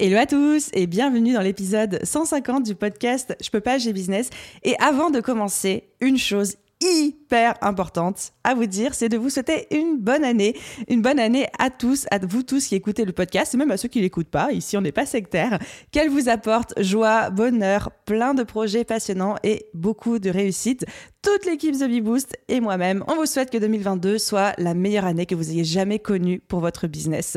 [0.00, 4.30] Hello à tous et bienvenue dans l'épisode 150 du podcast Je peux pas, j'ai business.
[4.62, 9.66] Et avant de commencer, une chose hyper importante à vous dire, c'est de vous souhaiter
[9.72, 13.54] une bonne année, une bonne année à tous, à vous tous qui écoutez le podcast,
[13.54, 14.52] et même à ceux qui l'écoutent pas.
[14.52, 15.58] Ici, on n'est pas sectaire.
[15.90, 20.86] Qu'elle vous apporte joie, bonheur, plein de projets passionnants et beaucoup de réussite.
[21.22, 25.06] Toute l'équipe The Bee Boost et moi-même, on vous souhaite que 2022 soit la meilleure
[25.06, 27.36] année que vous ayez jamais connue pour votre business.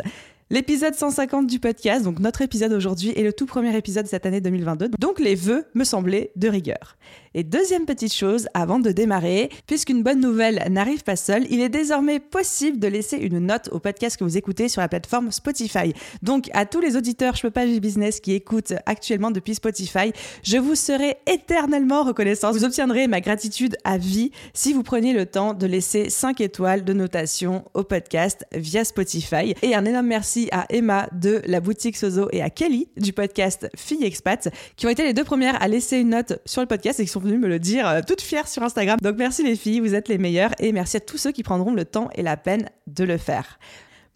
[0.51, 4.25] L'épisode 150 du podcast, donc notre épisode aujourd'hui, est le tout premier épisode de cette
[4.25, 4.89] année 2022.
[4.99, 6.97] Donc les vœux me semblaient de rigueur.
[7.33, 11.69] Et deuxième petite chose, avant de démarrer, puisqu'une bonne nouvelle n'arrive pas seule, il est
[11.69, 15.93] désormais possible de laisser une note au podcast que vous écoutez sur la plateforme Spotify.
[16.21, 20.11] Donc à tous les auditeurs Je peux pas business qui écoutent actuellement depuis Spotify,
[20.43, 22.51] je vous serai éternellement reconnaissant.
[22.51, 26.83] Vous obtiendrez ma gratitude à vie si vous preniez le temps de laisser 5 étoiles
[26.83, 29.55] de notation au podcast via Spotify.
[29.61, 33.69] Et un énorme merci à Emma de la boutique Sozo et à Kelly du podcast
[33.75, 36.99] Fille Expat qui ont été les deux premières à laisser une note sur le podcast
[36.99, 38.97] et qui sont venues me le dire euh, toutes fières sur Instagram.
[39.01, 41.73] Donc merci les filles, vous êtes les meilleures et merci à tous ceux qui prendront
[41.73, 43.59] le temps et la peine de le faire.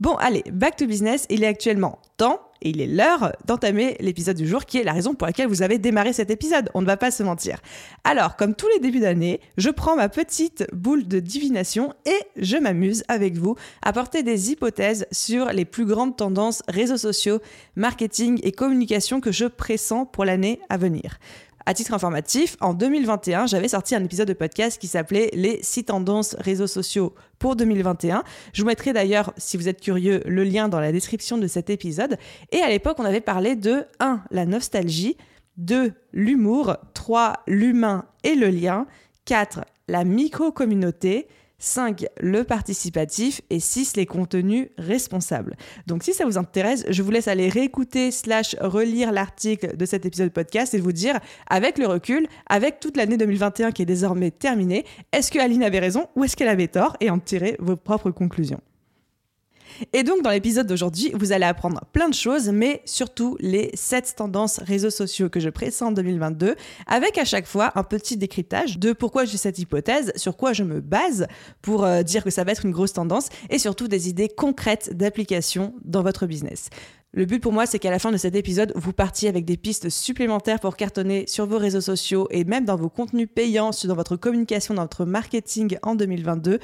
[0.01, 1.25] Bon, allez, back to business.
[1.29, 4.91] Il est actuellement temps et il est l'heure d'entamer l'épisode du jour qui est la
[4.91, 6.69] raison pour laquelle vous avez démarré cet épisode.
[6.73, 7.59] On ne va pas se mentir.
[8.03, 12.57] Alors, comme tous les débuts d'année, je prends ma petite boule de divination et je
[12.57, 17.39] m'amuse avec vous à porter des hypothèses sur les plus grandes tendances réseaux sociaux,
[17.77, 21.19] marketing et communication que je pressens pour l'année à venir.
[21.67, 25.85] À titre informatif, en 2021, j'avais sorti un épisode de podcast qui s'appelait Les 6
[25.85, 28.23] tendances réseaux sociaux pour 2021.
[28.53, 31.71] Je vous mettrai d'ailleurs, si vous êtes curieux, le lien dans la description de cet
[31.71, 32.17] épisode.
[32.51, 34.21] Et à l'époque, on avait parlé de 1.
[34.29, 35.17] La nostalgie,
[35.57, 35.91] 2.
[36.13, 37.33] L'humour, 3.
[37.47, 38.85] L'humain et le lien,
[39.25, 39.61] 4.
[39.87, 41.27] La micro-communauté,
[41.59, 42.05] 5.
[42.19, 43.95] Le participatif et 6.
[43.97, 45.55] Les contenus responsables.
[45.87, 50.05] Donc si ça vous intéresse, je vous laisse aller réécouter slash relire l'article de cet
[50.05, 53.85] épisode de podcast et vous dire, avec le recul, avec toute l'année 2021 qui est
[53.85, 57.55] désormais terminée, est-ce que Aline avait raison ou est-ce qu'elle avait tort et en tirer
[57.59, 58.61] vos propres conclusions.
[59.93, 64.15] Et donc, dans l'épisode d'aujourd'hui, vous allez apprendre plein de choses, mais surtout les 7
[64.17, 66.55] tendances réseaux sociaux que je pressens en 2022,
[66.87, 70.63] avec à chaque fois un petit décryptage de pourquoi j'ai cette hypothèse, sur quoi je
[70.63, 71.27] me base
[71.61, 74.95] pour euh, dire que ça va être une grosse tendance, et surtout des idées concrètes
[74.95, 76.69] d'application dans votre business.
[77.15, 79.55] Le but pour moi, c'est qu'à la fin de cet épisode, vous partiez avec des
[79.55, 83.95] pistes supplémentaires pour cartonner sur vos réseaux sociaux et même dans vos contenus payants, dans
[83.95, 86.59] votre communication, dans votre marketing en 2022,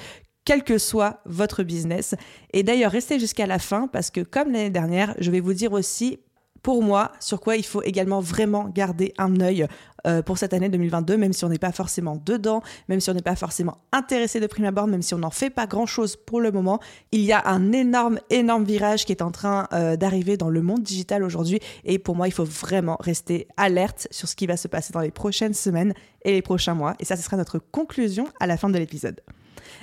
[0.46, 2.16] quel que soit votre business.
[2.54, 5.74] Et d'ailleurs, restez jusqu'à la fin parce que comme l'année dernière, je vais vous dire
[5.74, 6.20] aussi
[6.64, 9.68] pour moi sur quoi il faut également vraiment garder un œil
[10.08, 13.14] euh, pour cette année 2022, même si on n'est pas forcément dedans, même si on
[13.14, 16.42] n'est pas forcément intéressé de prime abord, même si on n'en fait pas grand-chose pour
[16.42, 16.80] le moment,
[17.12, 20.62] il y a un énorme, énorme virage qui est en train euh, d'arriver dans le
[20.62, 21.60] monde digital aujourd'hui.
[21.84, 25.02] Et pour moi, il faut vraiment rester alerte sur ce qui va se passer dans
[25.02, 26.96] les prochaines semaines et les prochains mois.
[27.00, 29.22] Et ça, ce sera notre conclusion à la fin de l'épisode.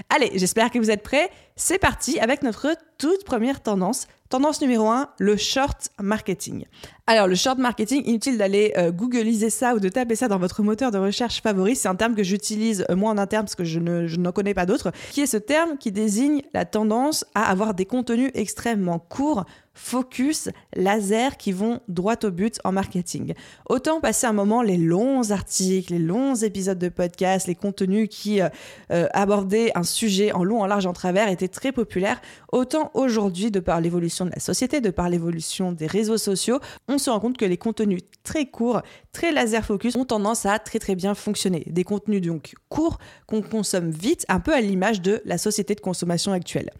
[0.09, 1.31] Allez, j'espère que vous êtes prêts.
[1.61, 4.07] C'est parti avec notre toute première tendance.
[4.29, 6.67] Tendance numéro 1, le short marketing.
[7.09, 10.63] Alors, le short marketing, inutile d'aller euh, googliser ça ou de taper ça dans votre
[10.63, 11.75] moteur de recherche favori.
[11.75, 14.31] C'est un terme que j'utilise euh, moi en interne parce que je, ne, je n'en
[14.31, 18.31] connais pas d'autres, qui est ce terme qui désigne la tendance à avoir des contenus
[18.35, 19.45] extrêmement courts,
[19.79, 23.35] focus, laser qui vont droit au but en marketing.
[23.69, 28.41] Autant passer un moment les longs articles, les longs épisodes de podcast, les contenus qui
[28.41, 28.49] euh,
[28.91, 32.21] euh, abordaient un sujet en long, en large, en travers étaient très populaires,
[32.53, 36.99] autant aujourd'hui, de par l'évolution de la société, de par l'évolution des réseaux sociaux, on
[36.99, 40.79] se rend compte que les contenus très courts, très laser focus ont tendance à très
[40.79, 41.65] très bien fonctionner.
[41.67, 45.81] Des contenus donc courts qu'on consomme vite, un peu à l'image de la société de
[45.81, 46.71] consommation actuelle.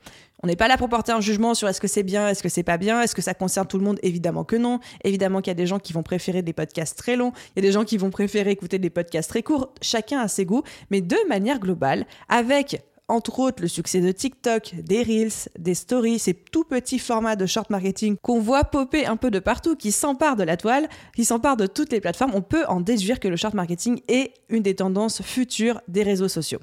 [0.43, 2.49] On n'est pas là pour porter un jugement sur est-ce que c'est bien, est-ce que
[2.49, 3.99] c'est pas bien, est-ce que ça concerne tout le monde?
[4.03, 4.79] Évidemment que non.
[5.03, 7.67] Évidemment qu'il y a des gens qui vont préférer des podcasts très longs, il y
[7.67, 9.75] a des gens qui vont préférer écouter des podcasts très courts.
[9.83, 14.75] Chacun a ses goûts, mais de manière globale, avec entre autres le succès de TikTok,
[14.77, 19.17] des Reels, des Stories, ces tout petits formats de short marketing qu'on voit popper un
[19.17, 22.43] peu de partout, qui s'emparent de la toile, qui s'emparent de toutes les plateformes, on
[22.43, 26.61] peut en déduire que le short marketing est une des tendances futures des réseaux sociaux.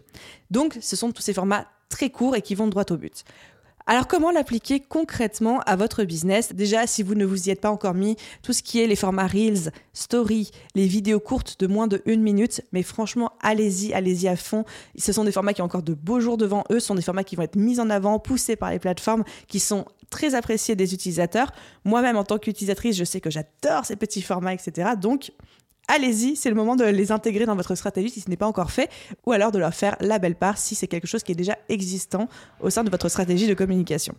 [0.52, 3.24] Donc ce sont tous ces formats très courts et qui vont droit au but.
[3.88, 6.54] Alors comment l'appliquer concrètement à votre business?
[6.54, 8.96] Déjà, si vous ne vous y êtes pas encore mis, tout ce qui est les
[8.96, 14.28] formats Reels, Story, les vidéos courtes de moins de une minute, mais franchement, allez-y, allez-y
[14.28, 14.66] à fond.
[14.98, 17.04] Ce sont des formats qui ont encore de beaux jours devant eux, ce sont des
[17.04, 20.76] formats qui vont être mis en avant, poussés par les plateformes, qui sont très appréciés
[20.76, 21.52] des utilisateurs.
[21.84, 24.94] Moi-même, en tant qu'utilisatrice, je sais que j'adore ces petits formats, etc.
[25.00, 25.32] Donc,
[25.88, 28.72] allez-y, c'est le moment de les intégrer dans votre stratégie si ce n'est pas encore
[28.72, 28.90] fait,
[29.26, 31.58] ou alors de leur faire la belle part si c'est quelque chose qui est déjà
[31.70, 32.28] existant
[32.60, 34.16] au sein de votre stratégie de communication.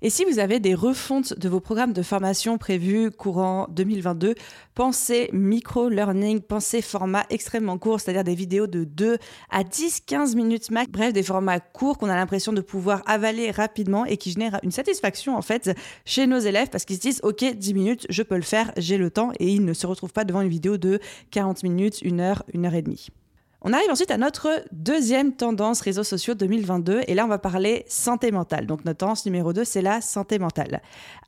[0.00, 4.36] Et si vous avez des refontes de vos programmes de formation prévus courant 2022,
[4.76, 9.18] pensez micro-learning, pensez format extrêmement court, c'est-à-dire des vidéos de 2
[9.50, 14.04] à 10-15 minutes max, bref, des formats courts qu'on a l'impression de pouvoir avaler rapidement
[14.04, 17.56] et qui génèrent une satisfaction en fait chez nos élèves parce qu'ils se disent ok
[17.56, 20.24] 10 minutes, je peux le faire, j'ai le temps et ils ne se retrouvent pas
[20.24, 21.00] devant une vidéo de
[21.32, 23.08] 40 minutes, 1 heure, 1 heure et demie.
[23.62, 27.84] On arrive ensuite à notre deuxième tendance réseaux sociaux 2022 et là on va parler
[27.88, 28.66] santé mentale.
[28.66, 30.80] Donc notre tendance numéro 2 c'est la santé mentale.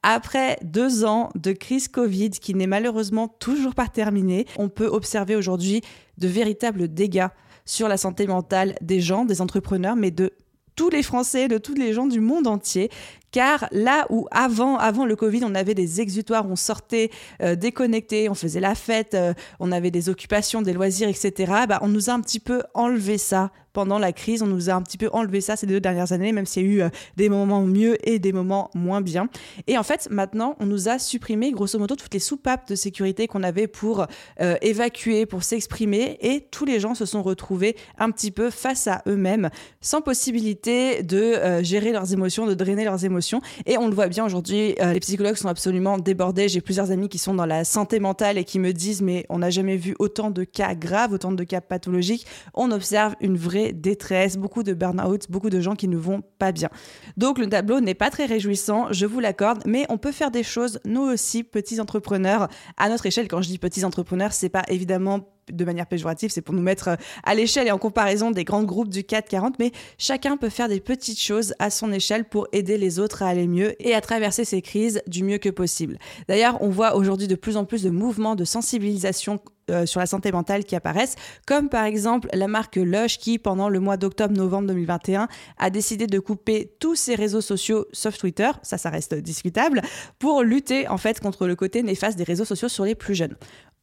[0.04, 5.34] Après deux ans de crise Covid qui n'est malheureusement toujours pas terminée, on peut observer
[5.34, 5.80] aujourd'hui
[6.18, 7.28] de véritables dégâts
[7.64, 10.32] sur la santé mentale des gens, des entrepreneurs, mais de
[10.80, 12.88] tous les Français, de tous les gens du monde entier.
[13.32, 17.10] Car là où avant, avant le Covid, on avait des exutoires, on sortait
[17.42, 21.52] euh, déconnecté, on faisait la fête, euh, on avait des occupations, des loisirs, etc.
[21.68, 24.42] Bah, on nous a un petit peu enlevé ça pendant la crise.
[24.42, 26.66] On nous a un petit peu enlevé ça ces deux dernières années, même s'il y
[26.66, 29.28] a eu euh, des moments mieux et des moments moins bien.
[29.66, 33.26] Et en fait, maintenant, on nous a supprimé grosso modo toutes les soupapes de sécurité
[33.26, 34.06] qu'on avait pour
[34.40, 38.86] euh, évacuer, pour s'exprimer, et tous les gens se sont retrouvés un petit peu face
[38.86, 39.50] à eux-mêmes,
[39.80, 43.40] sans possibilité de euh, gérer leurs émotions, de drainer leurs émotions.
[43.66, 46.48] Et on le voit bien aujourd'hui, les psychologues sont absolument débordés.
[46.48, 49.38] J'ai plusieurs amis qui sont dans la santé mentale et qui me disent, mais on
[49.38, 52.26] n'a jamais vu autant de cas graves, autant de cas pathologiques.
[52.54, 56.52] On observe une vraie détresse, beaucoup de burn-out, beaucoup de gens qui ne vont pas
[56.52, 56.68] bien.
[57.16, 60.42] Donc le tableau n'est pas très réjouissant, je vous l'accorde, mais on peut faire des
[60.42, 63.28] choses, nous aussi, petits entrepreneurs, à notre échelle.
[63.28, 66.96] Quand je dis petits entrepreneurs, c'est pas évidemment de manière péjorative, c'est pour nous mettre
[67.24, 70.80] à l'échelle et en comparaison des grands groupes du 440, mais chacun peut faire des
[70.80, 74.44] petites choses à son échelle pour aider les autres à aller mieux et à traverser
[74.44, 75.98] ces crises du mieux que possible.
[76.28, 80.06] D'ailleurs, on voit aujourd'hui de plus en plus de mouvements de sensibilisation euh, sur la
[80.06, 81.14] santé mentale qui apparaissent,
[81.46, 86.18] comme par exemple la marque Lush qui, pendant le mois d'octobre-novembre 2021, a décidé de
[86.18, 89.82] couper tous ses réseaux sociaux sauf Twitter, ça, ça reste discutable,
[90.18, 93.36] pour lutter en fait contre le côté néfaste des réseaux sociaux sur les plus jeunes.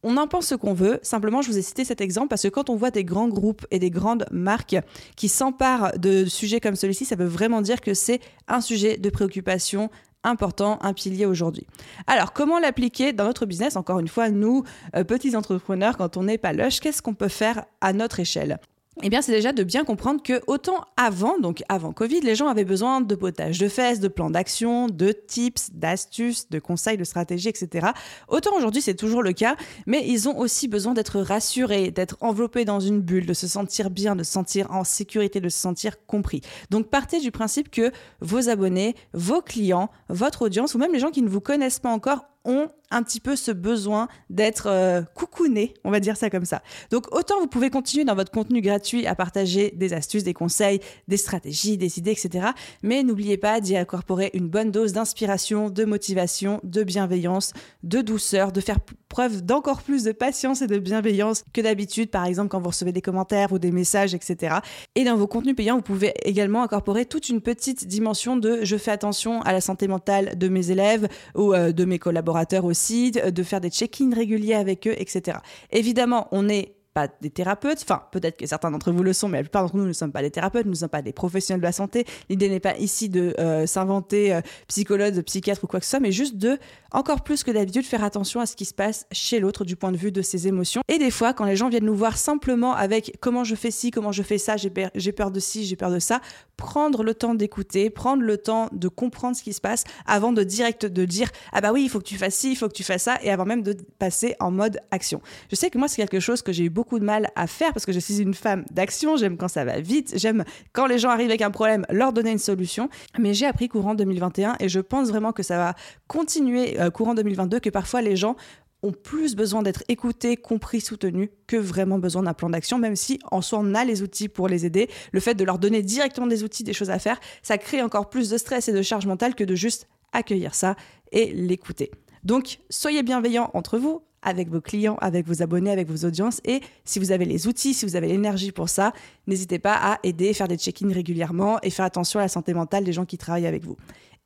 [0.04, 1.00] On en pense ce qu'on veut.
[1.02, 3.66] Simplement, je vous ai cité cet exemple parce que quand on voit des grands groupes
[3.70, 4.76] et des grandes marques
[5.16, 9.10] qui s'emparent de sujets comme celui-ci, ça veut vraiment dire que c'est un sujet de
[9.10, 9.90] préoccupation
[10.22, 11.66] important, un pilier aujourd'hui.
[12.06, 13.76] Alors, comment l'appliquer dans notre business?
[13.76, 14.64] Encore une fois, nous,
[14.94, 18.58] euh, petits entrepreneurs, quand on n'est pas lush, qu'est-ce qu'on peut faire à notre échelle?
[19.02, 22.48] Eh bien, c'est déjà de bien comprendre que autant avant, donc avant Covid, les gens
[22.48, 27.04] avaient besoin de potage de fesses, de plans d'action, de tips, d'astuces, de conseils, de
[27.04, 27.88] stratégies, etc.
[28.28, 29.56] Autant aujourd'hui, c'est toujours le cas,
[29.86, 33.90] mais ils ont aussi besoin d'être rassurés, d'être enveloppés dans une bulle, de se sentir
[33.90, 36.40] bien, de se sentir en sécurité, de se sentir compris.
[36.70, 41.10] Donc, partez du principe que vos abonnés, vos clients, votre audience, ou même les gens
[41.10, 45.74] qui ne vous connaissent pas encore, ont un petit peu ce besoin d'être euh, coucouné,
[45.84, 46.62] on va dire ça comme ça.
[46.90, 50.80] Donc autant vous pouvez continuer dans votre contenu gratuit à partager des astuces, des conseils,
[51.06, 52.48] des stratégies, des idées, etc.
[52.82, 58.50] Mais n'oubliez pas d'y incorporer une bonne dose d'inspiration, de motivation, de bienveillance, de douceur,
[58.50, 62.60] de faire preuve d'encore plus de patience et de bienveillance que d'habitude, par exemple quand
[62.60, 64.56] vous recevez des commentaires ou des messages, etc.
[64.94, 68.76] Et dans vos contenus payants, vous pouvez également incorporer toute une petite dimension de je
[68.76, 73.10] fais attention à la santé mentale de mes élèves ou euh, de mes collaborateurs aussi,
[73.10, 75.38] de faire des check-ins réguliers avec eux, etc.
[75.70, 79.44] Évidemment, on est des thérapeutes, enfin peut-être que certains d'entre vous le sont, mais la
[79.44, 81.66] plupart d'entre nous ne sommes pas des thérapeutes, nous ne sommes pas des professionnels de
[81.66, 82.04] la santé.
[82.28, 86.00] L'idée n'est pas ici de euh, s'inventer euh, psychologue, psychiatre ou quoi que ce soit,
[86.00, 86.58] mais juste de,
[86.90, 89.92] encore plus que d'habitude, faire attention à ce qui se passe chez l'autre du point
[89.92, 90.82] de vue de ses émotions.
[90.88, 93.90] Et des fois, quand les gens viennent nous voir simplement avec comment je fais ci,
[93.90, 96.20] comment je fais ça, j'ai peur de ci, j'ai peur de ça,
[96.58, 100.42] prendre le temps d'écouter, prendre le temps de comprendre ce qui se passe avant de
[100.42, 102.84] direct dire ah bah oui, il faut que tu fasses ci, il faut que tu
[102.84, 105.22] fasses ça, et avant même de passer en mode action.
[105.50, 107.72] Je sais que moi, c'est quelque chose que j'ai eu beaucoup de mal à faire
[107.72, 110.98] parce que je suis une femme d'action, j'aime quand ça va vite, j'aime quand les
[110.98, 112.90] gens arrivent avec un problème, leur donner une solution.
[113.18, 115.74] Mais j'ai appris courant 2021 et je pense vraiment que ça va
[116.08, 118.36] continuer euh, courant 2022, que parfois les gens
[118.82, 123.18] ont plus besoin d'être écoutés, compris, soutenus que vraiment besoin d'un plan d'action, même si
[123.30, 124.88] en soi on a les outils pour les aider.
[125.12, 128.08] Le fait de leur donner directement des outils, des choses à faire, ça crée encore
[128.08, 130.76] plus de stress et de charge mentale que de juste accueillir ça
[131.12, 131.90] et l'écouter.
[132.24, 136.40] Donc, soyez bienveillants entre vous, avec vos clients, avec vos abonnés, avec vos audiences.
[136.44, 138.92] Et si vous avez les outils, si vous avez l'énergie pour ça,
[139.26, 142.84] n'hésitez pas à aider, faire des check-ins régulièrement et faire attention à la santé mentale
[142.84, 143.76] des gens qui travaillent avec vous.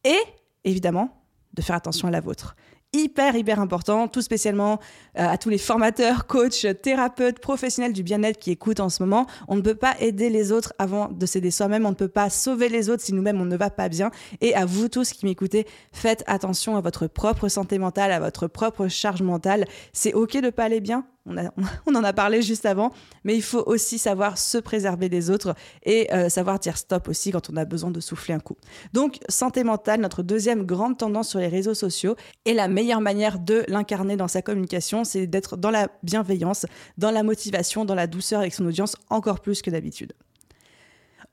[0.04, 0.18] Et
[0.64, 2.56] évidemment, de faire attention à la vôtre
[2.92, 4.78] hyper, hyper important, tout spécialement
[5.18, 9.26] euh, à tous les formateurs, coachs, thérapeutes, professionnels du bien-être qui écoutent en ce moment.
[9.48, 12.28] On ne peut pas aider les autres avant de s'aider soi-même, on ne peut pas
[12.30, 14.10] sauver les autres si nous-mêmes on ne va pas bien.
[14.40, 18.46] Et à vous tous qui m'écoutez, faites attention à votre propre santé mentale, à votre
[18.46, 19.66] propre charge mentale.
[19.92, 21.06] C'est ok de pas aller bien,
[21.86, 22.90] on, en a parlé juste avant,
[23.24, 27.30] mais il faut aussi savoir se préserver des autres et euh, savoir dire stop aussi
[27.30, 28.56] quand on a besoin de souffler un coup.
[28.92, 33.38] Donc, santé mentale, notre deuxième grande tendance sur les réseaux sociaux, et la meilleure manière
[33.38, 36.66] de l'incarner dans sa communication, c'est d'être dans la bienveillance,
[36.98, 40.12] dans la motivation, dans la douceur avec son audience, encore plus que d'habitude.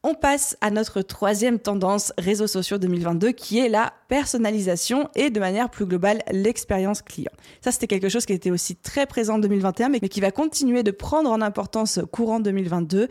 [0.01, 5.41] On passe à notre troisième tendance réseaux sociaux 2022 qui est la personnalisation et de
[5.41, 7.33] manière plus globale l'expérience client.
[7.59, 10.83] Ça c'était quelque chose qui était aussi très présent en 2021 mais qui va continuer
[10.83, 13.09] de prendre en importance courant 2022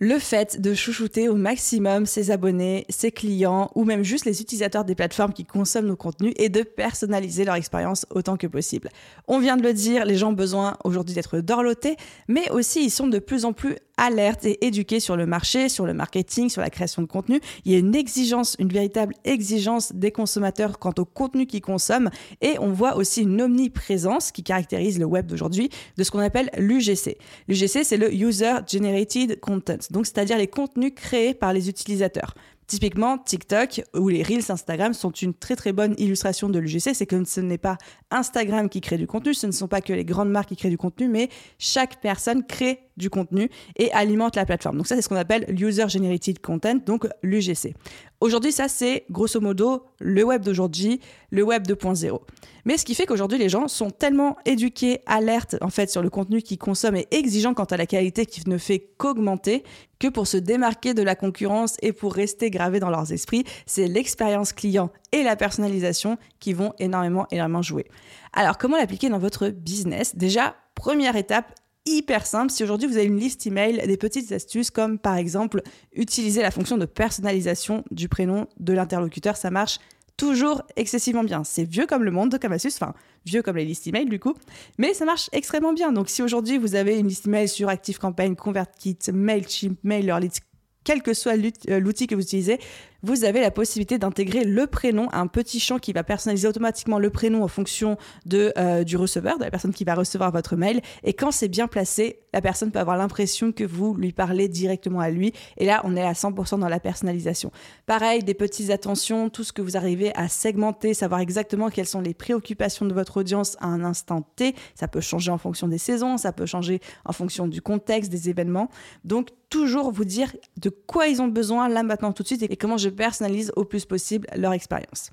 [0.00, 4.84] le fait de chouchouter au maximum ses abonnés, ses clients ou même juste les utilisateurs
[4.84, 8.90] des plateformes qui consomment nos contenus et de personnaliser leur expérience autant que possible.
[9.26, 11.96] On vient de le dire, les gens ont besoin aujourd'hui d'être dorlotés,
[12.28, 15.84] mais aussi ils sont de plus en plus alertes et éduqués sur le marché, sur
[15.84, 17.40] le marketing, sur la création de contenu.
[17.64, 22.10] Il y a une exigence, une véritable exigence des consommateurs quant au contenu qu'ils consomment
[22.40, 26.50] et on voit aussi une omniprésence qui caractérise le web d'aujourd'hui de ce qu'on appelle
[26.56, 27.18] l'UGC.
[27.48, 32.34] L'UGC, c'est le User Generated Content, donc c'est-à-dire les contenus créés par les utilisateurs.
[32.68, 36.94] Typiquement, TikTok ou les Reels Instagram sont une très très bonne illustration de l'UGC.
[36.94, 37.78] C'est que ce n'est pas
[38.10, 40.68] Instagram qui crée du contenu, ce ne sont pas que les grandes marques qui créent
[40.68, 44.76] du contenu, mais chaque personne crée du contenu et alimente la plateforme.
[44.76, 47.74] Donc ça, c'est ce qu'on appelle l'User Generated Content, donc l'UGC.
[48.20, 52.18] Aujourd'hui, ça, c'est grosso modo le web d'aujourd'hui, le web 2.0.
[52.64, 56.10] Mais ce qui fait qu'aujourd'hui, les gens sont tellement éduqués, alertes, en fait, sur le
[56.10, 59.62] contenu qu'ils consomment et exigeants quant à la qualité qui ne fait qu'augmenter,
[60.00, 63.86] que pour se démarquer de la concurrence et pour rester gravés dans leurs esprits, c'est
[63.86, 67.86] l'expérience client et la personnalisation qui vont énormément, énormément jouer.
[68.32, 70.16] Alors, comment l'appliquer dans votre business?
[70.16, 71.54] Déjà, première étape,
[71.96, 72.52] hyper simple.
[72.52, 76.50] Si aujourd'hui vous avez une liste email, des petites astuces comme par exemple utiliser la
[76.50, 79.78] fonction de personnalisation du prénom de l'interlocuteur, ça marche
[80.16, 81.44] toujours excessivement bien.
[81.44, 82.92] C'est vieux comme le monde comme astuce, enfin
[83.24, 84.34] vieux comme les listes email du coup,
[84.76, 85.92] mais ça marche extrêmement bien.
[85.92, 90.40] Donc si aujourd'hui vous avez une liste email sur ActiveCampaign, ConvertKit, Mailchimp, MailerLite,
[90.84, 92.58] quel que soit euh, l'outil que vous utilisez,
[93.02, 97.10] vous avez la possibilité d'intégrer le prénom un petit champ qui va personnaliser automatiquement le
[97.10, 100.80] prénom en fonction de, euh, du receveur, de la personne qui va recevoir votre mail.
[101.04, 105.00] Et quand c'est bien placé, la personne peut avoir l'impression que vous lui parlez directement
[105.00, 105.32] à lui.
[105.56, 107.52] Et là, on est à 100% dans la personnalisation.
[107.86, 112.00] Pareil, des petites attentions, tout ce que vous arrivez à segmenter, savoir exactement quelles sont
[112.00, 114.54] les préoccupations de votre audience à un instant T.
[114.74, 118.28] Ça peut changer en fonction des saisons, ça peut changer en fonction du contexte, des
[118.28, 118.68] événements.
[119.04, 122.56] Donc, toujours vous dire de quoi ils ont besoin là maintenant tout de suite et
[122.56, 125.10] comment je personnalise au plus possible leur expérience.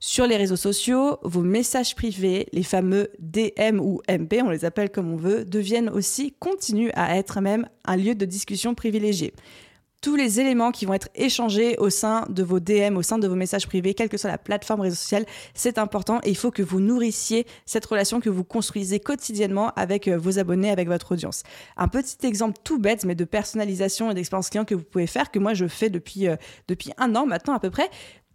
[0.00, 4.90] Sur les réseaux sociaux, vos messages privés, les fameux DM ou MP, on les appelle
[4.90, 9.32] comme on veut, deviennent aussi, continuent à être même un lieu de discussion privilégié
[10.00, 13.26] tous les éléments qui vont être échangés au sein de vos DM, au sein de
[13.26, 16.50] vos messages privés, quelle que soit la plateforme réseau social, c'est important et il faut
[16.50, 21.12] que vous nourrissiez cette relation que vous construisez quotidiennement avec euh, vos abonnés, avec votre
[21.12, 21.42] audience.
[21.76, 25.30] Un petit exemple tout bête, mais de personnalisation et d'expérience client que vous pouvez faire,
[25.30, 26.36] que moi je fais depuis, euh,
[26.68, 27.90] depuis un an maintenant à peu près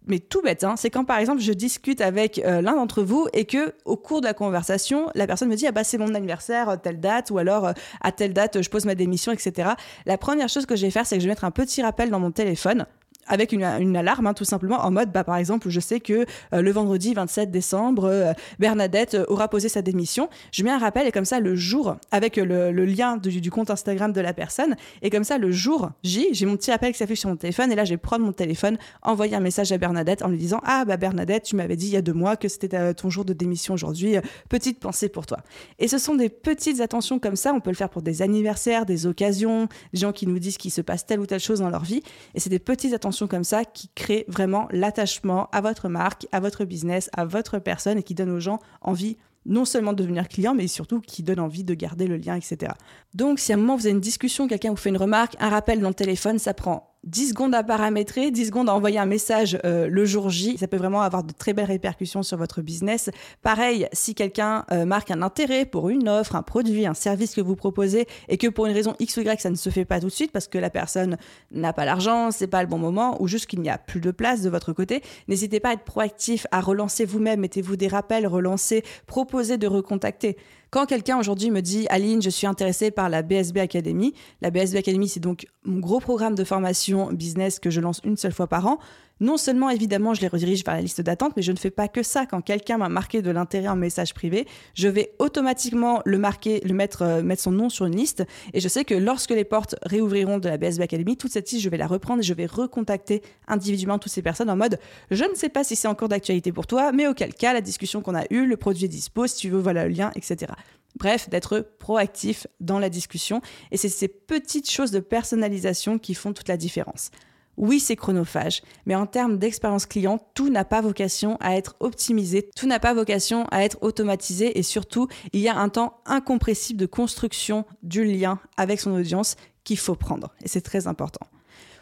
[0.06, 3.26] mais tout bête, hein, c'est quand par exemple je discute avec euh, l'un d'entre vous
[3.32, 6.14] et que au cours de la conversation, la personne me dit ah bah c'est mon
[6.14, 9.70] anniversaire euh, telle date ou alors euh, à telle date je pose ma démission etc.
[10.06, 12.10] La première chose que je vais faire c'est que je vais mettre un petit rappel
[12.10, 12.86] dans mon téléphone
[13.26, 13.62] avec une,
[13.96, 17.14] alarme, hein, tout simplement, en mode, bah, par exemple, je sais que euh, le vendredi
[17.14, 20.28] 27 décembre, euh, Bernadette euh, aura posé sa démission.
[20.52, 24.12] Je mets un rappel et comme ça, le jour, avec le, lien du, compte Instagram
[24.12, 27.20] de la personne, et comme ça, le jour J, j'ai mon petit rappel qui s'affiche
[27.20, 30.22] sur mon téléphone, et là, je vais prendre mon téléphone, envoyer un message à Bernadette
[30.22, 32.48] en lui disant, ah, bah, Bernadette, tu m'avais dit il y a deux mois que
[32.48, 34.16] c'était ton jour de démission aujourd'hui,
[34.48, 35.38] petite pensée pour toi.
[35.78, 38.86] Et ce sont des petites attentions comme ça, on peut le faire pour des anniversaires,
[38.86, 41.70] des occasions, des gens qui nous disent qu'il se passe telle ou telle chose dans
[41.70, 42.02] leur vie,
[42.34, 46.40] et c'est des petites attentions comme ça qui crée vraiment l'attachement à votre marque, à
[46.40, 49.16] votre business, à votre personne et qui donne aux gens envie
[49.46, 52.72] non seulement de devenir client, mais surtout qui donne envie de garder le lien, etc.
[53.14, 55.50] Donc, si à un moment vous avez une discussion, quelqu'un vous fait une remarque, un
[55.50, 59.06] rappel dans le téléphone, ça prend 10 secondes à paramétrer, 10 secondes à envoyer un
[59.06, 60.56] message euh, le jour J.
[60.58, 63.10] Ça peut vraiment avoir de très belles répercussions sur votre business.
[63.42, 67.40] Pareil, si quelqu'un euh, marque un intérêt pour une offre, un produit, un service que
[67.40, 70.00] vous proposez et que pour une raison X ou Y, ça ne se fait pas
[70.00, 71.18] tout de suite parce que la personne
[71.50, 74.10] n'a pas l'argent, c'est pas le bon moment ou juste qu'il n'y a plus de
[74.10, 78.26] place de votre côté, n'hésitez pas à être proactif, à relancer vous-même, mettez-vous des rappels,
[78.26, 80.36] relancez, proposez de recontacter.
[80.74, 84.12] Quand quelqu'un aujourd'hui me dit Aline, je suis intéressé par la BSB Academy,
[84.42, 88.16] la BSB Academy, c'est donc mon gros programme de formation business que je lance une
[88.16, 88.80] seule fois par an
[89.20, 91.88] non seulement évidemment je les redirige vers la liste d'attente, mais je ne fais pas
[91.88, 92.26] que ça.
[92.26, 96.74] Quand quelqu'un m'a marqué de l'intérêt en message privé, je vais automatiquement le marquer, le
[96.74, 98.24] mettre, euh, mettre son nom sur une liste.
[98.52, 101.62] Et je sais que lorsque les portes réouvriront de la BSB Academy, toute cette liste,
[101.62, 104.78] je vais la reprendre et je vais recontacter individuellement toutes ces personnes en mode
[105.10, 108.00] je ne sais pas si c'est encore d'actualité pour toi, mais auquel cas, la discussion
[108.02, 110.52] qu'on a eue, le produit est dispo, si tu veux, voilà le lien, etc.
[110.96, 113.40] Bref, d'être proactif dans la discussion.
[113.70, 117.10] Et c'est ces petites choses de personnalisation qui font toute la différence.
[117.56, 122.50] Oui, c'est chronophage, mais en termes d'expérience client, tout n'a pas vocation à être optimisé,
[122.56, 126.80] tout n'a pas vocation à être automatisé et surtout, il y a un temps incompressible
[126.80, 131.26] de construction du lien avec son audience qu'il faut prendre et c'est très important.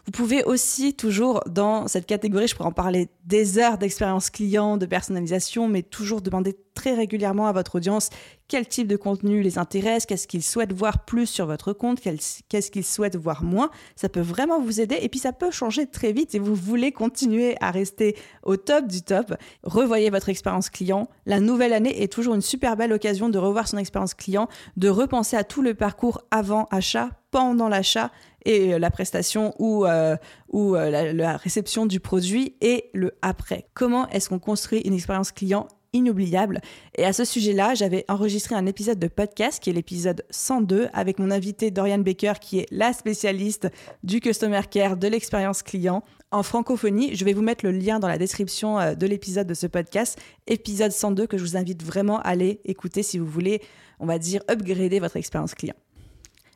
[0.04, 4.76] Vous pouvez aussi toujours dans cette catégorie, je pourrais en parler des heures d'expérience client,
[4.76, 8.10] de personnalisation, mais toujours demander très régulièrement à votre audience
[8.48, 12.70] quel type de contenu les intéresse, qu'est-ce qu'ils souhaitent voir plus sur votre compte, qu'est-ce
[12.70, 13.70] qu'ils souhaitent voir moins.
[13.94, 16.90] Ça peut vraiment vous aider et puis ça peut changer très vite et vous voulez
[16.90, 19.34] continuer à rester au top du top.
[19.62, 21.08] Revoyez votre expérience client.
[21.26, 24.88] La nouvelle année est toujours une super belle occasion de revoir son expérience client, de
[24.88, 28.10] repenser à tout le parcours avant achat, pendant l'achat
[28.44, 30.16] et euh, la prestation ou, euh,
[30.54, 33.66] euh, la, réception du produit et le après.
[33.74, 36.60] Comment est-ce qu'on construit une expérience client inoubliable?
[36.96, 41.18] Et à ce sujet-là, j'avais enregistré un épisode de podcast qui est l'épisode 102 avec
[41.18, 43.68] mon invité Dorian Baker qui est la spécialiste
[44.02, 47.14] du customer care, de l'expérience client en francophonie.
[47.14, 50.92] Je vais vous mettre le lien dans la description de l'épisode de ce podcast, épisode
[50.92, 53.60] 102 que je vous invite vraiment à aller écouter si vous voulez,
[54.00, 55.74] on va dire, upgrader votre expérience client.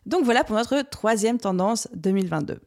[0.07, 2.61] Donc voilà pour notre troisième tendance 2022.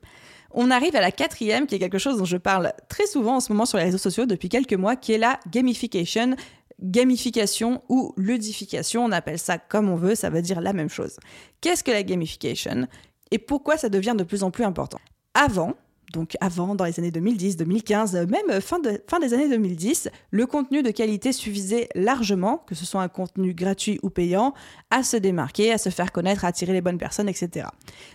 [0.52, 3.40] On arrive à la quatrième, qui est quelque chose dont je parle très souvent en
[3.40, 6.36] ce moment sur les réseaux sociaux depuis quelques mois, qui est la gamification.
[6.82, 11.18] Gamification ou ludification, on appelle ça comme on veut, ça veut dire la même chose.
[11.60, 12.88] Qu'est-ce que la gamification?
[13.32, 15.00] Et pourquoi ça devient de plus en plus important?
[15.34, 15.74] Avant,
[16.14, 20.46] donc avant, dans les années 2010, 2015, même fin, de, fin des années 2010, le
[20.46, 24.54] contenu de qualité suffisait largement, que ce soit un contenu gratuit ou payant,
[24.90, 27.68] à se démarquer, à se faire connaître, à attirer les bonnes personnes, etc.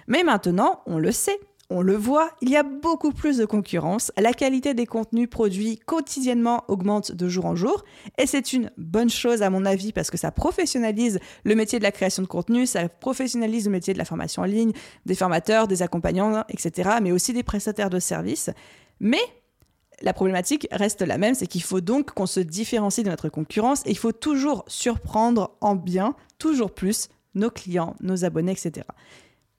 [0.09, 1.39] Mais maintenant, on le sait,
[1.70, 5.79] on le voit, il y a beaucoup plus de concurrence, la qualité des contenus produits
[5.79, 7.85] quotidiennement augmente de jour en jour,
[8.18, 11.85] et c'est une bonne chose à mon avis parce que ça professionnalise le métier de
[11.85, 14.72] la création de contenu, ça professionnalise le métier de la formation en ligne,
[15.07, 18.50] des formateurs, des accompagnants, etc., mais aussi des prestataires de services.
[19.00, 19.20] Mais
[20.03, 23.83] la problématique reste la même, c'est qu'il faut donc qu'on se différencie de notre concurrence
[23.87, 28.87] et il faut toujours surprendre en bien, toujours plus, nos clients, nos abonnés, etc.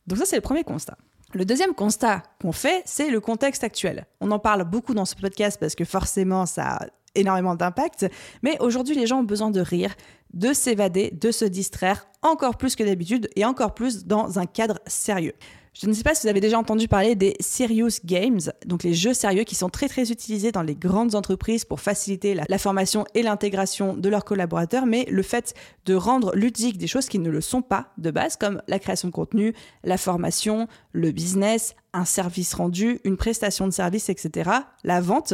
[0.07, 0.97] Donc ça, c'est le premier constat.
[1.35, 4.05] Le deuxième constat qu'on fait, c'est le contexte actuel.
[4.21, 8.05] On en parle beaucoup dans ce podcast parce que forcément, ça a énormément d'impact,
[8.41, 9.95] mais aujourd'hui, les gens ont besoin de rire,
[10.35, 14.79] de s'évader, de se distraire encore plus que d'habitude et encore plus dans un cadre
[14.85, 15.33] sérieux.
[15.77, 18.93] Je ne sais pas si vous avez déjà entendu parler des serious games, donc les
[18.93, 23.03] jeux sérieux qui sont très très utilisés dans les grandes entreprises pour faciliter la, formation
[23.13, 25.53] et l'intégration de leurs collaborateurs, mais le fait
[25.85, 29.09] de rendre ludique des choses qui ne le sont pas de base, comme la création
[29.09, 34.49] de contenu, la formation, le business, un service rendu, une prestation de service, etc.,
[34.85, 35.33] la vente,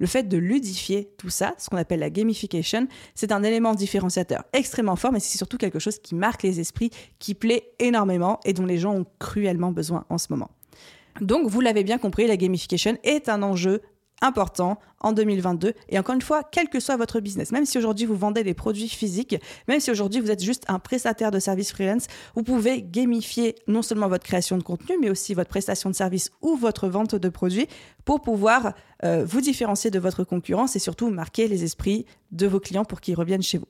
[0.00, 4.44] le fait de ludifier tout ça, ce qu'on appelle la gamification, c'est un élément différenciateur
[4.52, 8.52] extrêmement fort, mais c'est surtout quelque chose qui marque les esprits, qui plaît énormément et
[8.52, 10.50] dont les gens ont cruellement besoin en ce moment.
[11.20, 13.82] Donc, vous l'avez bien compris, la gamification est un enjeu
[14.20, 15.74] important en 2022.
[15.88, 18.54] Et encore une fois, quel que soit votre business, même si aujourd'hui vous vendez des
[18.54, 19.36] produits physiques,
[19.68, 23.82] même si aujourd'hui vous êtes juste un prestataire de service freelance, vous pouvez gamifier non
[23.82, 27.28] seulement votre création de contenu, mais aussi votre prestation de service ou votre vente de
[27.28, 27.66] produits
[28.04, 32.60] pour pouvoir euh, vous différencier de votre concurrence et surtout marquer les esprits de vos
[32.60, 33.68] clients pour qu'ils reviennent chez vous.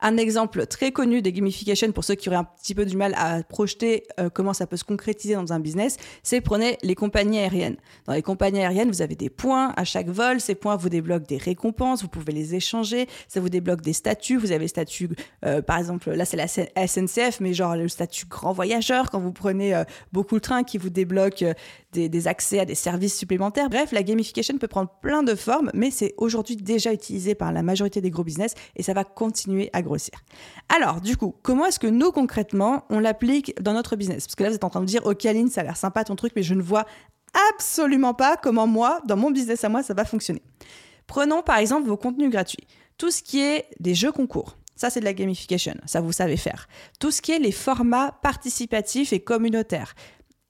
[0.00, 3.14] Un exemple très connu des gamification pour ceux qui auraient un petit peu du mal
[3.16, 7.38] à projeter euh, comment ça peut se concrétiser dans un business, c'est prenez les compagnies
[7.38, 7.76] aériennes.
[8.06, 10.40] Dans les compagnies aériennes, vous avez des points à chaque vol.
[10.40, 13.08] Ces points vous débloquent des récompenses, vous pouvez les échanger.
[13.26, 14.36] Ça vous débloque des statuts.
[14.36, 15.08] Vous avez le statut,
[15.44, 16.46] euh, par exemple, là c'est la
[16.86, 19.82] SNCF, mais genre le statut grand voyageur quand vous prenez euh,
[20.12, 21.44] beaucoup le train qui vous débloque
[21.92, 23.68] des, des, accès à des services supplémentaires.
[23.68, 27.62] Bref, la gamification peut prendre plein de formes, mais c'est aujourd'hui déjà utilisé par la
[27.62, 29.82] majorité des gros business et ça va continuer à
[30.68, 34.26] Alors, du coup, comment est-ce que nous, concrètement, on l'applique dans notre business?
[34.26, 36.04] Parce que là, vous êtes en train de dire, ok, Aline, ça a l'air sympa
[36.04, 36.86] ton truc, mais je ne vois
[37.54, 40.42] absolument pas comment moi, dans mon business à moi, ça va fonctionner.
[41.06, 42.66] Prenons par exemple vos contenus gratuits.
[42.98, 44.56] Tout ce qui est des jeux concours.
[44.76, 45.74] Ça, c'est de la gamification.
[45.86, 46.68] Ça, vous savez faire.
[47.00, 49.94] Tout ce qui est les formats participatifs et communautaires.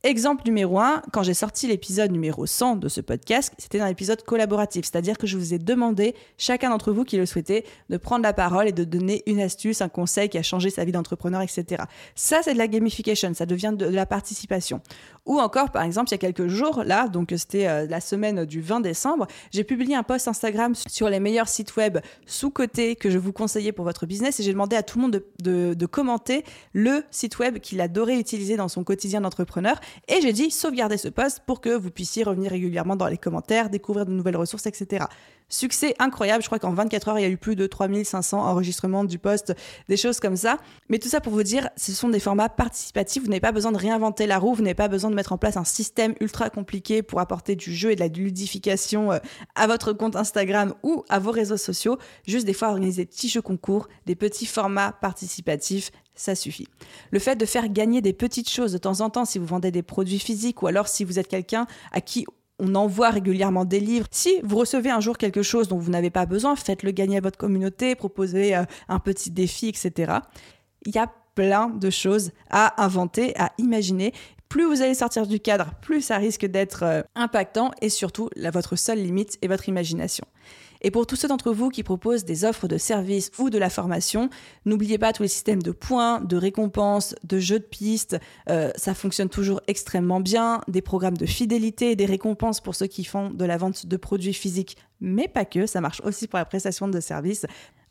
[0.05, 4.23] Exemple numéro 1, quand j'ai sorti l'épisode numéro 100 de ce podcast, c'était un épisode
[4.23, 8.23] collaboratif, c'est-à-dire que je vous ai demandé, chacun d'entre vous qui le souhaitait, de prendre
[8.23, 11.43] la parole et de donner une astuce, un conseil qui a changé sa vie d'entrepreneur,
[11.43, 11.83] etc.
[12.15, 14.83] Ça, c'est de la gamification, ça devient de, la participation.
[15.29, 18.47] Ou encore, par exemple, il y a quelques jours, là, donc c'était euh, la semaine
[18.47, 23.11] du 20 décembre, j'ai publié un post Instagram sur les meilleurs sites web sous-cotés que
[23.11, 26.45] je vous conseillais pour votre business et j'ai demandé à tout le monde de, commenter
[26.73, 31.09] le site web qu'il adorait utiliser dans son quotidien d'entrepreneur et j'ai dit sauvegarder ce
[31.09, 35.05] post pour que vous puissiez revenir régulièrement dans les commentaires, découvrir de nouvelles ressources, etc.
[35.51, 39.05] Succès incroyable, je crois qu'en 24 heures, il y a eu plus de 3500 enregistrements
[39.05, 39.55] du post,
[39.89, 40.59] des choses comme ça.
[40.91, 43.73] Mais tout ça pour vous dire, ce sont des formats participatifs, vous n'avez pas besoin
[43.73, 46.51] de réinventer la roue, vous n'avez pas besoin de mettre en place un système ultra
[46.51, 49.19] compliqué pour apporter du jeu et de la ludification euh,
[49.55, 51.97] à votre compte Instagram ou à vos réseaux sociaux.
[52.27, 56.69] Juste des fois organiser des petits jeux concours, des petits formats participatifs, ça suffit.
[57.11, 59.71] Le fait de faire gagner des petites choses de temps en temps, si vous vendez
[59.71, 62.27] des produits physiques ou alors si vous êtes quelqu'un à qui
[62.59, 64.07] on envoie régulièrement des livres.
[64.11, 67.21] Si vous recevez un jour quelque chose dont vous n'avez pas besoin, faites-le gagner à
[67.21, 70.13] votre communauté, proposez euh, un petit défi, etc.
[70.87, 74.13] Il y a plein de choses à inventer, à imaginer.
[74.49, 78.77] Plus vous allez sortir du cadre, plus ça risque d'être euh, impactant et surtout, votre
[78.77, 80.25] seule limite est votre imagination.
[80.83, 83.71] Et pour tous ceux d'entre vous qui proposent des offres de services ou de la
[83.71, 84.31] formation,
[84.65, 88.19] n'oubliez pas tous les systèmes de points, de récompenses, de jeux de pistes.
[88.49, 90.61] Euh, ça fonctionne toujours extrêmement bien.
[90.69, 94.35] Des programmes de fidélité, des récompenses pour ceux qui font de la vente de produits
[94.35, 95.67] physiques, mais pas que.
[95.67, 97.47] Ça marche aussi pour la prestation de services.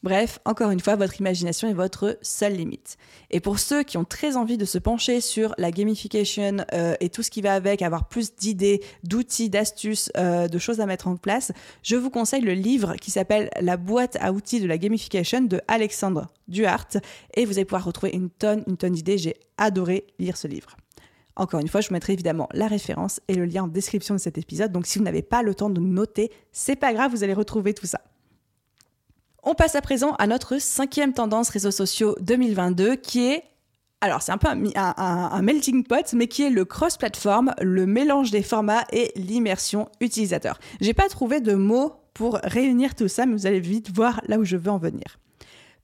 [0.07, 2.95] Bref, encore une fois, votre imagination est votre seule limite.
[3.29, 7.09] Et pour ceux qui ont très envie de se pencher sur la gamification euh, et
[7.09, 11.09] tout ce qui va avec, avoir plus d'idées, d'outils, d'astuces, euh, de choses à mettre
[11.09, 11.51] en place,
[11.83, 15.59] je vous conseille le livre qui s'appelle La boîte à outils de la gamification de
[15.67, 16.87] Alexandre Duhart.
[17.35, 19.17] Et vous allez pouvoir retrouver une tonne, une tonne d'idées.
[19.17, 20.77] J'ai adoré lire ce livre.
[21.35, 24.21] Encore une fois, je vous mettrai évidemment la référence et le lien en description de
[24.21, 24.71] cet épisode.
[24.71, 27.73] Donc si vous n'avez pas le temps de noter, c'est pas grave, vous allez retrouver
[27.73, 27.99] tout ça.
[29.49, 33.45] On passe à présent à notre cinquième tendance réseaux sociaux 2022 qui est
[34.01, 38.43] alors, c'est un peu un, melting pot, mais qui est le cross-platform, le mélange des
[38.43, 40.59] formats et l'immersion utilisateur.
[40.81, 44.37] J'ai pas trouvé de mots pour réunir tout ça, mais vous allez vite voir là
[44.37, 45.17] où je veux en venir.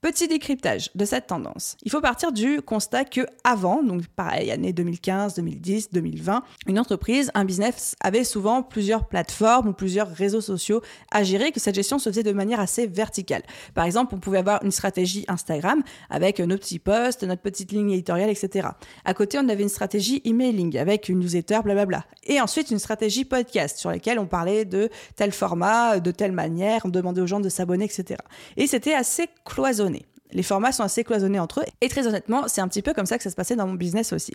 [0.03, 1.77] Petit décryptage de cette tendance.
[1.83, 7.31] Il faut partir du constat que avant, donc pareil, année 2015, 2010, 2020, une entreprise,
[7.35, 11.99] un business avait souvent plusieurs plateformes ou plusieurs réseaux sociaux à gérer, que cette gestion
[11.99, 13.43] se faisait de manière assez verticale.
[13.75, 17.91] Par exemple, on pouvait avoir une stratégie Instagram avec nos petits posts, notre petite ligne
[17.91, 18.67] éditoriale, etc.
[19.05, 22.03] À côté, on avait une stratégie emailing avec une newsletter, blablabla.
[22.25, 26.81] Et ensuite, une stratégie podcast sur laquelle on parlait de tel format, de telle manière,
[26.83, 28.19] on demandait aux gens de s'abonner, etc.
[28.57, 29.92] Et c'était assez cloisonné.
[30.33, 31.65] Les formats sont assez cloisonnés entre eux.
[31.81, 33.75] Et très honnêtement, c'est un petit peu comme ça que ça se passait dans mon
[33.75, 34.33] business aussi.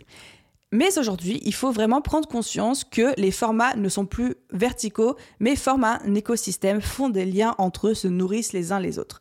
[0.71, 5.55] Mais aujourd'hui, il faut vraiment prendre conscience que les formats ne sont plus verticaux, mais
[5.55, 9.19] forment un écosystème, font des liens entre eux, se nourrissent les uns les autres.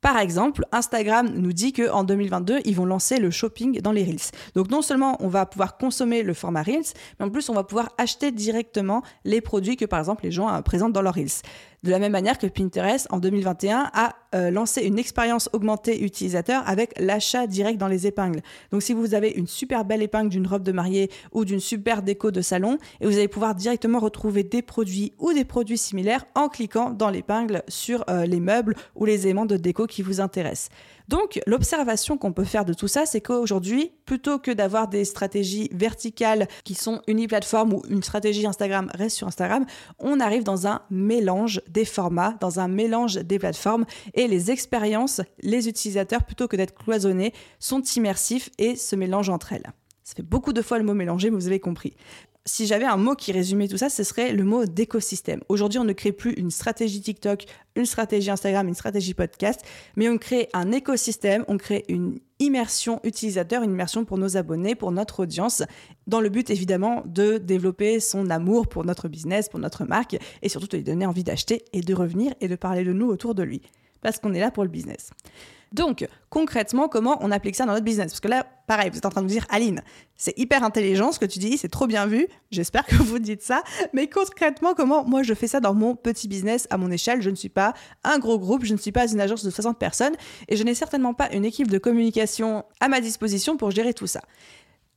[0.00, 4.30] Par exemple, Instagram nous dit qu'en 2022, ils vont lancer le shopping dans les Reels.
[4.54, 7.64] Donc non seulement on va pouvoir consommer le format Reels, mais en plus on va
[7.64, 11.42] pouvoir acheter directement les produits que par exemple les gens euh, présentent dans leurs Reels.
[11.82, 16.62] De la même manière que Pinterest, en 2021, a euh, lancé une expérience augmentée utilisateur
[16.66, 18.42] avec l'achat direct dans les épingles.
[18.70, 22.02] Donc si vous avez une super belle épingle d'une robe de mariée ou d'une super
[22.02, 26.26] déco de salon, et vous allez pouvoir directement retrouver des produits ou des produits similaires
[26.34, 30.20] en cliquant dans l'épingle sur euh, les meubles ou les aimants de déco qui vous
[30.20, 30.68] intéressent.
[31.10, 35.68] Donc, l'observation qu'on peut faire de tout ça, c'est qu'aujourd'hui, plutôt que d'avoir des stratégies
[35.72, 39.66] verticales qui sont uniplateformes ou une stratégie Instagram reste sur Instagram,
[39.98, 45.20] on arrive dans un mélange des formats, dans un mélange des plateformes et les expériences,
[45.40, 49.72] les utilisateurs, plutôt que d'être cloisonnés, sont immersifs et se mélangent entre elles.
[50.02, 51.94] Ça fait beaucoup de fois le mot mélanger, mais vous avez compris
[52.50, 55.40] si j'avais un mot qui résumait tout ça, ce serait le mot d'écosystème.
[55.48, 57.44] Aujourd'hui, on ne crée plus une stratégie TikTok,
[57.76, 59.60] une stratégie Instagram, une stratégie podcast,
[59.94, 64.74] mais on crée un écosystème, on crée une immersion utilisateur, une immersion pour nos abonnés,
[64.74, 65.62] pour notre audience,
[66.08, 70.48] dans le but évidemment de développer son amour pour notre business, pour notre marque, et
[70.48, 73.36] surtout de lui donner envie d'acheter et de revenir et de parler de nous autour
[73.36, 73.62] de lui.
[74.00, 75.10] Parce qu'on est là pour le business.
[75.72, 78.10] Donc, concrètement, comment on applique ça dans notre business?
[78.10, 79.82] Parce que là, pareil, vous êtes en train de vous dire, Aline,
[80.16, 83.42] c'est hyper intelligent ce que tu dis, c'est trop bien vu, j'espère que vous dites
[83.42, 87.22] ça, mais concrètement, comment moi je fais ça dans mon petit business à mon échelle?
[87.22, 89.78] Je ne suis pas un gros groupe, je ne suis pas une agence de 60
[89.78, 90.14] personnes,
[90.48, 94.08] et je n'ai certainement pas une équipe de communication à ma disposition pour gérer tout
[94.08, 94.22] ça.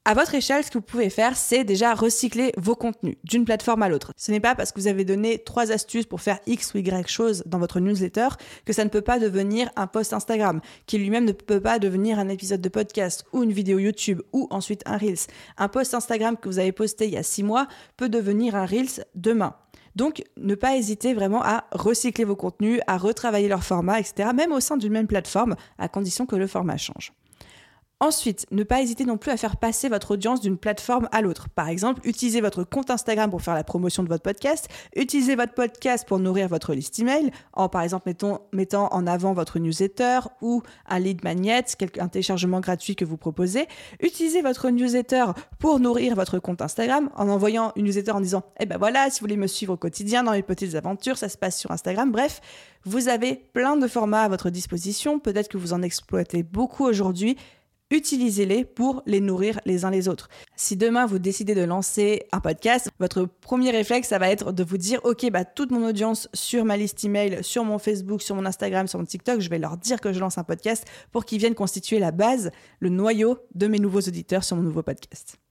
[0.05, 3.83] À votre échelle, ce que vous pouvez faire, c'est déjà recycler vos contenus d'une plateforme
[3.83, 4.11] à l'autre.
[4.17, 7.07] Ce n'est pas parce que vous avez donné trois astuces pour faire X ou Y
[7.07, 8.27] chose dans votre newsletter
[8.65, 12.19] que ça ne peut pas devenir un post Instagram, qui lui-même ne peut pas devenir
[12.19, 15.27] un épisode de podcast ou une vidéo YouTube ou ensuite un Reels.
[15.57, 18.65] Un post Instagram que vous avez posté il y a six mois peut devenir un
[18.65, 19.55] Reels demain.
[19.95, 24.51] Donc, ne pas hésiter vraiment à recycler vos contenus, à retravailler leur format, etc., même
[24.51, 27.13] au sein d'une même plateforme, à condition que le format change.
[28.03, 31.47] Ensuite, ne pas hésiter non plus à faire passer votre audience d'une plateforme à l'autre.
[31.47, 35.53] Par exemple, utilisez votre compte Instagram pour faire la promotion de votre podcast, utilisez votre
[35.53, 38.11] podcast pour nourrir votre liste email, en par exemple
[38.51, 41.63] mettant en avant votre newsletter ou un lead magnet,
[41.97, 43.67] un téléchargement gratuit que vous proposez.
[44.01, 48.65] Utilisez votre newsletter pour nourrir votre compte Instagram en envoyant une newsletter en disant Eh
[48.65, 51.37] ben voilà, si vous voulez me suivre au quotidien dans mes petites aventures, ça se
[51.37, 52.11] passe sur Instagram.
[52.11, 52.41] Bref,
[52.83, 55.19] vous avez plein de formats à votre disposition.
[55.19, 57.37] Peut-être que vous en exploitez beaucoup aujourd'hui
[57.93, 60.27] utilisez-les pour les nourrir les uns les autres.
[60.57, 64.63] Si demain vous décidez de lancer un podcast, votre premier réflexe, ça va être de
[64.63, 68.35] vous dire, OK, bah, toute mon audience sur ma liste email, sur mon Facebook, sur
[68.35, 71.23] mon Instagram, sur mon TikTok, je vais leur dire que je lance un podcast pour
[71.23, 75.42] qu'ils viennent constituer la base, le noyau de mes nouveaux auditeurs sur mon nouveau podcast.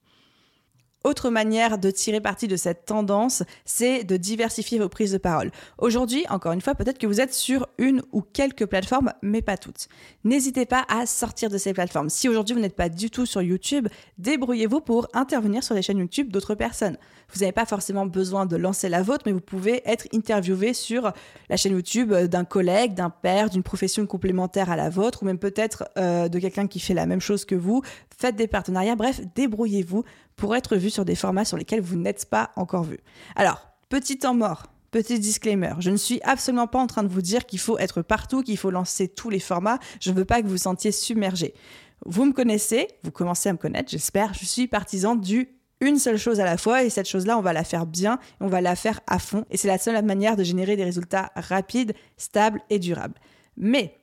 [1.05, 5.51] Autre manière de tirer parti de cette tendance, c'est de diversifier vos prises de parole.
[5.79, 9.57] Aujourd'hui, encore une fois, peut-être que vous êtes sur une ou quelques plateformes, mais pas
[9.57, 9.89] toutes.
[10.25, 12.09] N'hésitez pas à sortir de ces plateformes.
[12.09, 13.89] Si aujourd'hui vous n'êtes pas du tout sur YouTube,
[14.19, 16.97] débrouillez-vous pour intervenir sur les chaînes YouTube d'autres personnes.
[17.33, 21.13] Vous n'avez pas forcément besoin de lancer la vôtre, mais vous pouvez être interviewé sur
[21.49, 25.39] la chaîne YouTube d'un collègue, d'un père, d'une profession complémentaire à la vôtre, ou même
[25.39, 27.83] peut-être euh, de quelqu'un qui fait la même chose que vous.
[28.19, 30.05] Faites des partenariats, bref, débrouillez-vous
[30.37, 32.99] pour être vu sur des formats sur lesquels vous n'êtes pas encore vu.
[33.37, 37.23] Alors, petit temps mort, Petit disclaimer, je ne suis absolument pas en train de vous
[37.23, 39.79] dire qu'il faut être partout, qu'il faut lancer tous les formats.
[40.03, 41.55] Je ne veux pas que vous vous sentiez submergé.
[42.05, 44.35] Vous me connaissez, vous commencez à me connaître, j'espère.
[44.35, 45.49] Je suis partisan du
[45.83, 48.47] une seule chose à la fois et cette chose-là, on va la faire bien, on
[48.47, 49.45] va la faire à fond.
[49.51, 53.19] Et c'est la seule manière de générer des résultats rapides, stables et durables.
[53.57, 53.99] Mais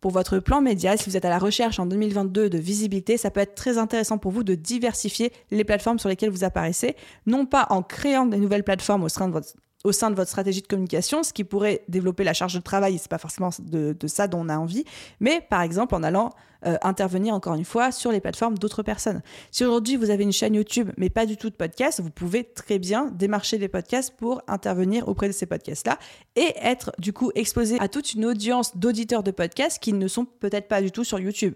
[0.00, 3.30] pour votre plan média, si vous êtes à la recherche en 2022 de visibilité, ça
[3.30, 7.46] peut être très intéressant pour vous de diversifier les plateformes sur lesquelles vous apparaissez, non
[7.46, 9.54] pas en créant des nouvelles plateformes au sein de votre
[9.84, 12.98] au sein de votre stratégie de communication, ce qui pourrait développer la charge de travail,
[12.98, 14.84] c'est pas forcément de, ça dont on a envie,
[15.20, 16.30] mais par exemple en allant
[16.64, 19.22] euh, intervenir encore une fois sur les plateformes d'autres personnes.
[19.50, 22.44] Si aujourd'hui vous avez une chaîne YouTube mais pas du tout de podcast, vous pouvez
[22.44, 25.98] très bien démarcher des podcasts pour intervenir auprès de ces podcasts-là
[26.36, 30.24] et être du coup exposé à toute une audience d'auditeurs de podcasts qui ne sont
[30.24, 31.54] peut-être pas du tout sur YouTube.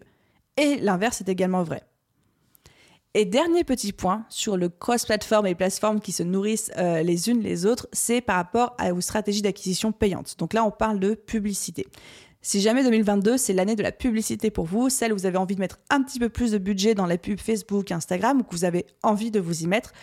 [0.56, 1.82] Et l'inverse est également vrai.
[3.18, 7.30] Et dernier petit point sur le cross-platform et les plateformes qui se nourrissent euh, les
[7.30, 10.34] unes les autres, c'est par rapport à vos stratégies d'acquisition payantes.
[10.36, 11.86] Donc là, on parle de publicité.
[12.42, 15.54] Si jamais 2022, c'est l'année de la publicité pour vous, celle où vous avez envie
[15.54, 18.54] de mettre un petit peu plus de budget dans les pubs Facebook, Instagram, ou que
[18.54, 19.94] vous avez envie de vous y mettre,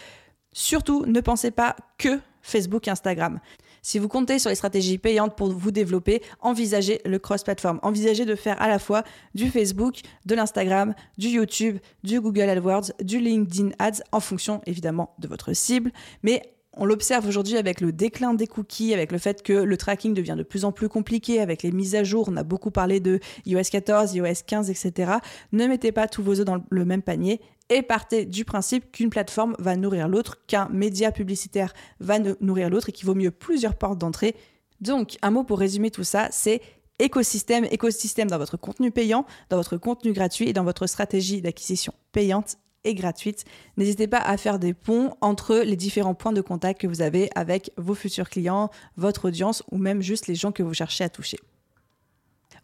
[0.54, 3.40] surtout ne pensez pas que Facebook Instagram.
[3.86, 7.80] Si vous comptez sur les stratégies payantes pour vous développer, envisagez le cross-platform.
[7.84, 9.04] Envisagez de faire à la fois
[9.36, 15.14] du Facebook, de l'Instagram, du YouTube, du Google AdWords, du LinkedIn Ads, en fonction évidemment
[15.20, 15.92] de votre cible.
[16.24, 16.44] Mais
[16.76, 20.36] on l'observe aujourd'hui avec le déclin des cookies, avec le fait que le tracking devient
[20.38, 22.28] de plus en plus compliqué, avec les mises à jour.
[22.32, 25.14] On a beaucoup parlé de iOS 14, iOS 15, etc.
[25.52, 29.10] Ne mettez pas tous vos œufs dans le même panier et partez du principe qu'une
[29.10, 33.76] plateforme va nourrir l'autre, qu'un média publicitaire va nourrir l'autre et qu'il vaut mieux plusieurs
[33.76, 34.36] portes d'entrée.
[34.82, 36.62] Donc, un mot pour résumer tout ça, c'est
[37.00, 41.94] écosystème, écosystème dans votre contenu payant, dans votre contenu gratuit et dans votre stratégie d'acquisition
[42.12, 43.46] payante et gratuite.
[43.78, 47.30] N'hésitez pas à faire des ponts entre les différents points de contact que vous avez
[47.36, 51.10] avec vos futurs clients, votre audience ou même juste les gens que vous cherchez à
[51.10, 51.38] toucher.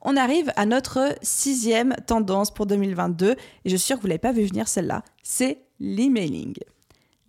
[0.01, 3.35] On arrive à notre sixième tendance pour 2022 et
[3.65, 6.53] je suis sûre que vous ne l'avez pas vu venir celle-là, c'est l'emailing.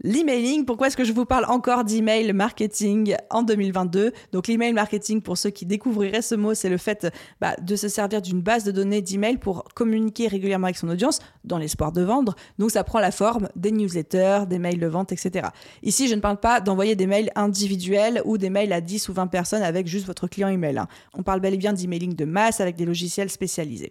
[0.03, 5.21] L'emailing, pourquoi est-ce que je vous parle encore d'email marketing en 2022 Donc l'email marketing,
[5.21, 7.09] pour ceux qui découvriraient ce mot, c'est le fait
[7.39, 11.19] bah, de se servir d'une base de données d'email pour communiquer régulièrement avec son audience
[11.45, 12.35] dans l'espoir de vendre.
[12.59, 15.49] Donc ça prend la forme des newsletters, des mails de vente, etc.
[15.83, 19.13] Ici, je ne parle pas d'envoyer des mails individuels ou des mails à 10 ou
[19.13, 20.79] 20 personnes avec juste votre client email.
[20.79, 20.89] Hein.
[21.13, 23.91] On parle bel et bien d'emailing de masse avec des logiciels spécialisés.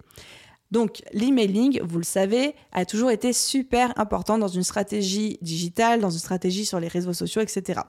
[0.71, 6.11] Donc l'emailing, vous le savez, a toujours été super important dans une stratégie digitale, dans
[6.11, 7.81] une stratégie sur les réseaux sociaux, etc.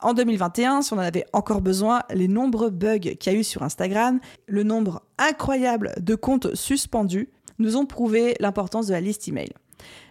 [0.00, 3.44] En 2021, si on en avait encore besoin, les nombreux bugs qu'il y a eu
[3.44, 4.18] sur Instagram,
[4.48, 9.50] le nombre incroyable de comptes suspendus, nous ont prouvé l'importance de la liste email.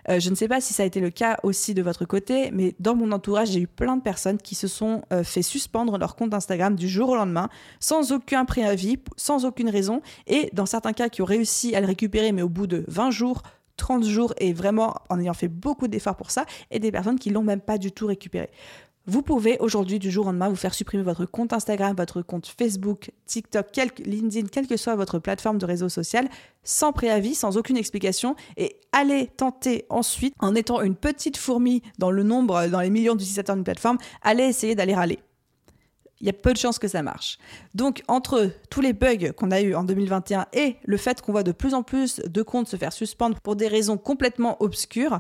[0.09, 2.51] Euh, je ne sais pas si ça a été le cas aussi de votre côté,
[2.51, 5.97] mais dans mon entourage, j'ai eu plein de personnes qui se sont euh, fait suspendre
[5.97, 10.65] leur compte Instagram du jour au lendemain, sans aucun préavis, sans aucune raison, et dans
[10.65, 13.43] certains cas qui ont réussi à le récupérer, mais au bout de 20 jours,
[13.77, 17.29] 30 jours et vraiment en ayant fait beaucoup d'efforts pour ça, et des personnes qui
[17.29, 18.49] l'ont même pas du tout récupéré.
[19.07, 22.45] Vous pouvez aujourd'hui, du jour au lendemain, vous faire supprimer votre compte Instagram, votre compte
[22.45, 23.67] Facebook, TikTok,
[24.05, 26.29] LinkedIn, quelle que soit votre plateforme de réseau social,
[26.63, 32.11] sans préavis, sans aucune explication, et aller tenter ensuite, en étant une petite fourmi dans
[32.11, 35.17] le nombre, dans les millions d'utilisateurs d'une plateforme, aller essayer d'aller râler.
[36.19, 37.39] Il y a peu de chances que ça marche.
[37.73, 41.41] Donc, entre tous les bugs qu'on a eu en 2021 et le fait qu'on voit
[41.41, 45.19] de plus en plus de comptes se faire suspendre pour des raisons complètement obscures,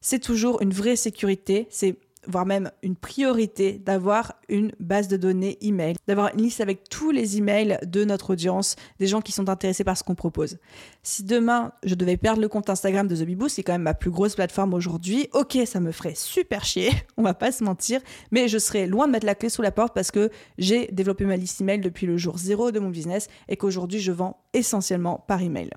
[0.00, 1.66] c'est toujours une vraie sécurité.
[1.68, 1.96] C'est
[2.28, 7.10] voire même une priorité d'avoir une base de données email, d'avoir une liste avec tous
[7.10, 10.58] les emails de notre audience, des gens qui sont intéressés par ce qu'on propose.
[11.02, 14.10] Si demain je devais perdre le compte Instagram de The est quand même ma plus
[14.10, 18.48] grosse plateforme aujourd'hui, ok, ça me ferait super chier, on va pas se mentir, mais
[18.48, 21.36] je serais loin de mettre la clé sous la porte parce que j'ai développé ma
[21.36, 25.42] liste email depuis le jour zéro de mon business et qu'aujourd'hui je vends essentiellement par
[25.42, 25.70] email.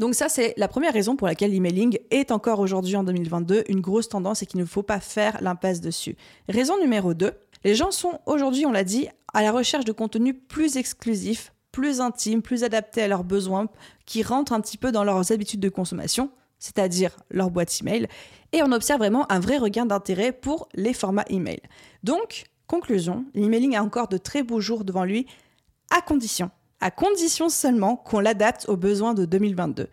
[0.00, 3.80] Donc ça, c'est la première raison pour laquelle l'emailing est encore aujourd'hui en 2022 une
[3.80, 6.16] grosse tendance et qu'il ne faut pas faire l'impasse dessus.
[6.48, 10.34] Raison numéro 2, les gens sont aujourd'hui, on l'a dit, à la recherche de contenu
[10.34, 13.68] plus exclusif, plus intime, plus adapté à leurs besoins,
[14.04, 18.08] qui rentrent un petit peu dans leurs habitudes de consommation, c'est-à-dire leur boîte email,
[18.52, 21.60] et on observe vraiment un vrai regain d'intérêt pour les formats email.
[22.02, 25.26] Donc, conclusion, l'emailing a encore de très beaux jours devant lui,
[25.90, 26.50] à condition
[26.84, 29.88] à condition seulement qu'on l'adapte aux besoins de 2022.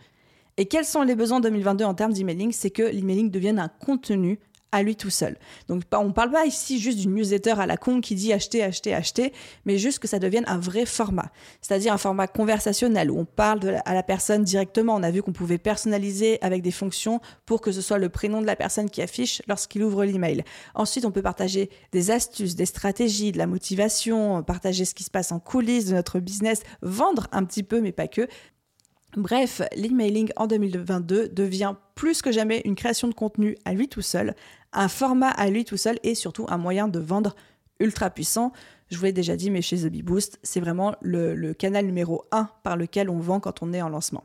[0.58, 2.51] Et quels sont les besoins 2022 en termes d'emailing?
[2.51, 5.38] C'est que l'emailing devienne un contenu à lui tout seul.
[5.67, 8.93] Donc on parle pas ici juste d'une newsletter à la con qui dit acheter, acheter,
[8.93, 9.34] acheter,
[9.65, 11.31] mais juste que ça devienne un vrai format.
[11.62, 14.95] C'est-à-dire un format conversationnel où on parle à la personne directement.
[14.95, 18.41] On a vu qu'on pouvait personnaliser avec des fonctions pour que ce soit le prénom
[18.41, 20.43] de la personne qui affiche lorsqu'il ouvre l'email.
[20.75, 25.12] Ensuite, on peut partager des astuces, des stratégies, de la motivation, partager ce qui se
[25.12, 28.27] passe en coulisses de notre business, vendre un petit peu, mais pas que.
[29.17, 34.02] Bref, l'emailing en 2022 devient plus que jamais une création de contenu à lui tout
[34.02, 34.36] seul,
[34.71, 37.36] un format à lui tout seul et surtout un moyen de vendre
[37.82, 38.54] ultra puissant.
[38.89, 39.93] Je vous l'ai déjà dit, mais chez The
[40.43, 44.24] c'est vraiment le, canal numéro 1 par lequel on vend quand on est en lancement.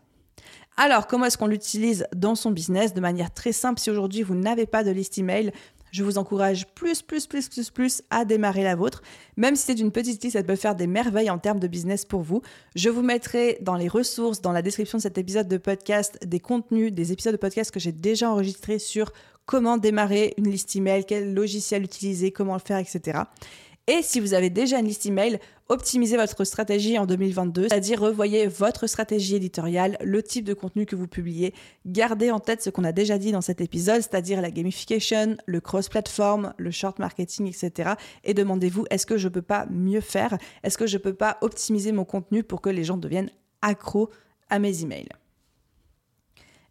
[0.77, 2.93] Alors, comment est-ce qu'on l'utilise dans son business?
[2.93, 5.53] De manière très simple, si aujourd'hui vous n'avez pas de liste email,
[5.93, 9.03] je vous encourage plus, plus, plus, plus, plus à démarrer la vôtre.
[9.37, 12.05] Même si c'est une petite liste, ça peut faire des merveilles en termes de business
[12.05, 12.43] pour vous.
[12.75, 16.41] Je vous mettrai dans les ressources, dans la description de cet épisode de podcast, des
[16.41, 19.13] contenus, des épisodes de podcast que j'ai déjà enregistrés sur
[19.47, 23.21] comment démarrer une liste email, quel logiciel utiliser, comment le faire, etc.
[23.89, 28.49] Et si vous avez déjà une liste email, optimisez votre stratégie en 2022, c'est-à-dire revoyez
[28.49, 31.55] votre stratégie éditoriale, le type de contenu que vous publiez,
[31.87, 35.61] gardez en tête ce qu'on a déjà dit dans cet épisode, c'est-à-dire la gamification, le
[35.61, 37.91] cross-platform, le short marketing, etc.
[38.25, 40.37] Et demandez-vous, est-ce que je peux pas mieux faire?
[40.65, 43.31] Est-ce que je peux pas optimiser mon contenu pour que les gens deviennent
[43.63, 44.11] accros
[44.51, 45.11] à mes emails?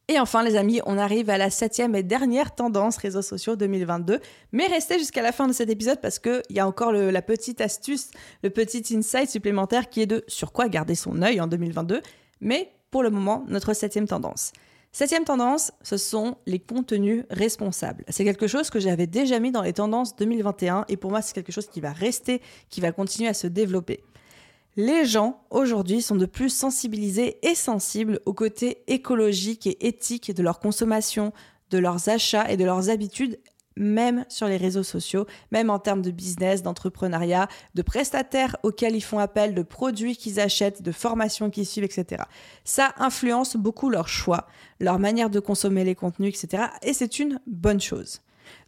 [0.07, 4.19] Et enfin, les amis, on arrive à la septième et dernière tendance réseaux sociaux 2022.
[4.51, 7.59] Mais restez jusqu'à la fin de cet épisode parce qu'il y a encore la petite
[7.59, 8.11] astuce,
[8.43, 12.01] le petit insight supplémentaire qui est de sur quoi garder son œil en 2022.
[12.39, 14.53] Mais pour le moment, notre septième tendance.
[14.91, 18.05] Septième tendance, ce sont les contenus responsables.
[18.07, 21.33] C'est quelque chose que j'avais déjà mis dans les tendances 2021 et pour moi, c'est
[21.33, 24.03] quelque chose qui va rester, qui va continuer à se développer.
[24.77, 30.43] Les gens aujourd'hui sont de plus sensibilisés et sensibles au côté écologique et éthique de
[30.43, 31.31] leur consommation,
[31.69, 33.39] de leurs achats et de leurs habitudes,
[33.77, 39.03] même sur les réseaux sociaux, même en termes de business, d'entrepreneuriat, de prestataires auxquels ils
[39.03, 42.23] font appel, de produits qu'ils achètent, de formations qu'ils suivent, etc.
[42.65, 44.45] Ça influence beaucoup leur choix,
[44.81, 46.63] leur manière de consommer les contenus, etc.
[46.81, 48.21] Et c'est une bonne chose.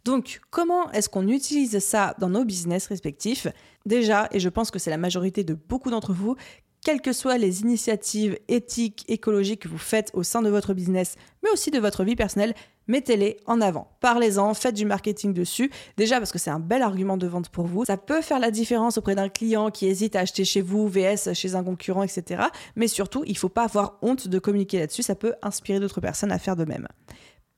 [0.08, 3.46] Donc, comment est-ce qu'on utilise ça dans nos business respectifs?
[3.84, 6.34] Déjà, et je pense que c'est la majorité de beaucoup d'entre vous,
[6.82, 11.16] quelles que soient les initiatives éthiques, écologiques que vous faites au sein de votre business,
[11.42, 12.54] mais aussi de votre vie personnelle,
[12.86, 13.98] mettez-les en avant.
[14.00, 15.70] Parlez-en, faites du marketing dessus.
[15.98, 17.84] Déjà parce que c'est un bel argument de vente pour vous.
[17.84, 21.34] Ça peut faire la différence auprès d'un client qui hésite à acheter chez vous, VS
[21.34, 22.44] chez un concurrent, etc.
[22.76, 25.02] Mais surtout, il ne faut pas avoir honte de communiquer là-dessus.
[25.02, 26.88] Ça peut inspirer d'autres personnes à faire de même.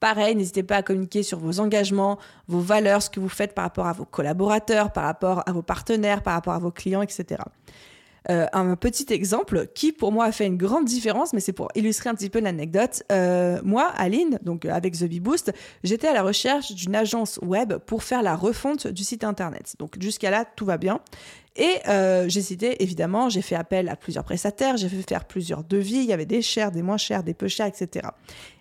[0.00, 3.64] Pareil, n'hésitez pas à communiquer sur vos engagements, vos valeurs, ce que vous faites par
[3.64, 7.42] rapport à vos collaborateurs, par rapport à vos partenaires, par rapport à vos clients, etc.
[8.28, 11.68] Euh, un petit exemple qui pour moi a fait une grande différence, mais c'est pour
[11.74, 13.02] illustrer un petit peu l'anecdote.
[13.10, 15.52] Euh, moi, Aline, donc avec The Bee Boost,
[15.84, 19.74] j'étais à la recherche d'une agence web pour faire la refonte du site internet.
[19.78, 21.00] Donc jusqu'à là, tout va bien.
[21.56, 25.64] Et euh, j'ai cité, évidemment, j'ai fait appel à plusieurs prestataires, j'ai fait faire plusieurs
[25.64, 28.08] devis, il y avait des chers, des moins chers, des peu chers, etc.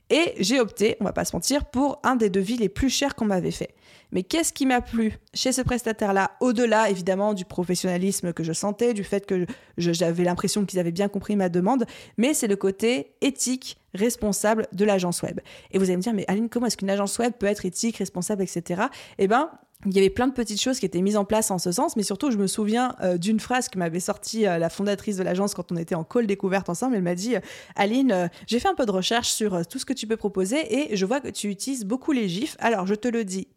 [0.10, 3.16] Et j'ai opté, on va pas se mentir, pour un des devis les plus chers
[3.16, 3.76] qu'on m'avait fait.
[4.12, 8.93] Mais qu'est-ce qui m'a plu chez ce prestataire-là, au-delà évidemment du professionnalisme que je sentais,
[8.95, 9.45] du fait que
[9.78, 11.86] j'avais l'impression qu'ils avaient bien compris ma demande,
[12.18, 15.39] mais c'est le côté éthique, responsable de l'agence web.
[15.72, 17.97] Et vous allez me dire, mais Aline, comment est-ce qu'une agence web peut être éthique,
[17.97, 18.84] responsable, etc.
[19.20, 19.51] Eh ben,
[19.86, 21.96] il y avait plein de petites choses qui étaient mises en place en ce sens,
[21.96, 25.24] mais surtout, je me souviens euh, d'une phrase que m'avait sortie euh, la fondatrice de
[25.24, 26.98] l'agence quand on était en call découverte ensemble.
[26.98, 27.40] Elle m'a dit euh,
[27.78, 30.98] Aline, j'ai fait un peu de recherche sur tout ce que tu peux proposer et
[30.98, 32.58] je vois que tu utilises beaucoup les GIFs.
[32.60, 33.48] Alors, je te le dis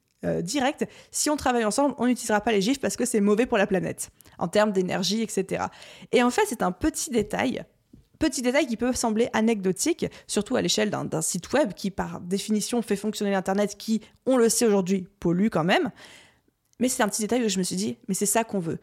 [0.43, 3.59] direct, si on travaille ensemble, on n'utilisera pas les GIFs parce que c'est mauvais pour
[3.59, 5.65] la planète en termes d'énergie, etc.
[6.13, 7.65] Et en fait, c'est un petit détail
[8.23, 12.81] Petits détails qui peuvent sembler anecdotiques, surtout à l'échelle d'un site web qui, par définition,
[12.81, 15.91] fait fonctionner l'Internet, qui, on le sait aujourd'hui, pollue quand même.
[16.79, 18.79] Mais c'est un petit détail où je me suis dit, mais c'est ça qu'on veut.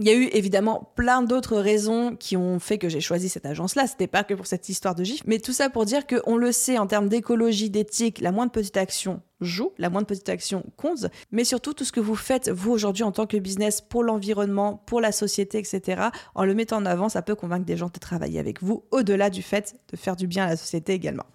[0.00, 3.46] Il y a eu évidemment plein d'autres raisons qui ont fait que j'ai choisi cette
[3.46, 3.86] agence-là.
[3.86, 6.50] C'était pas que pour cette histoire de GIF, mais tout ça pour dire qu'on le
[6.50, 11.06] sait en termes d'écologie, d'éthique, la moindre petite action joue, la moindre petite action compte,
[11.30, 14.82] mais surtout tout ce que vous faites vous aujourd'hui en tant que business pour l'environnement,
[14.86, 16.08] pour la société, etc.
[16.34, 19.30] En le mettant en avant, ça peut convaincre des gens de travailler avec vous, au-delà
[19.30, 21.26] du fait de faire du bien à la société également.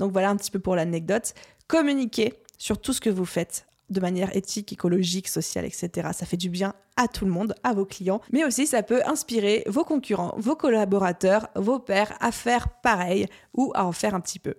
[0.00, 1.34] Donc voilà un petit peu pour l'anecdote.
[1.68, 6.08] Communiquez sur tout ce que vous faites de manière éthique, écologique, sociale, etc.
[6.12, 9.02] Ça fait du bien à tout le monde, à vos clients, mais aussi ça peut
[9.06, 14.20] inspirer vos concurrents, vos collaborateurs, vos pairs à faire pareil ou à en faire un
[14.20, 14.54] petit peu.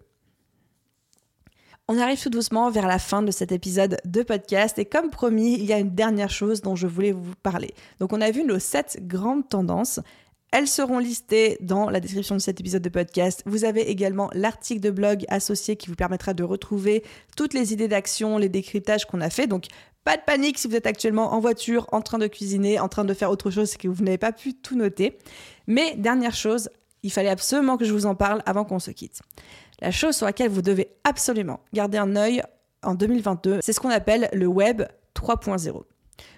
[1.91, 5.55] On arrive tout doucement vers la fin de cet épisode de podcast et comme promis,
[5.55, 7.73] il y a une dernière chose dont je voulais vous parler.
[7.99, 9.99] Donc on a vu nos sept grandes tendances
[10.51, 13.43] elles seront listées dans la description de cet épisode de podcast.
[13.45, 17.03] Vous avez également l'article de blog associé qui vous permettra de retrouver
[17.37, 19.47] toutes les idées d'action, les décryptages qu'on a fait.
[19.47, 19.65] Donc,
[20.03, 23.05] pas de panique si vous êtes actuellement en voiture, en train de cuisiner, en train
[23.05, 25.19] de faire autre chose et que vous n'avez pas pu tout noter.
[25.67, 26.69] Mais dernière chose,
[27.03, 29.21] il fallait absolument que je vous en parle avant qu'on se quitte.
[29.81, 32.41] La chose sur laquelle vous devez absolument garder un œil
[32.81, 34.83] en 2022, c'est ce qu'on appelle le web
[35.15, 35.83] 3.0.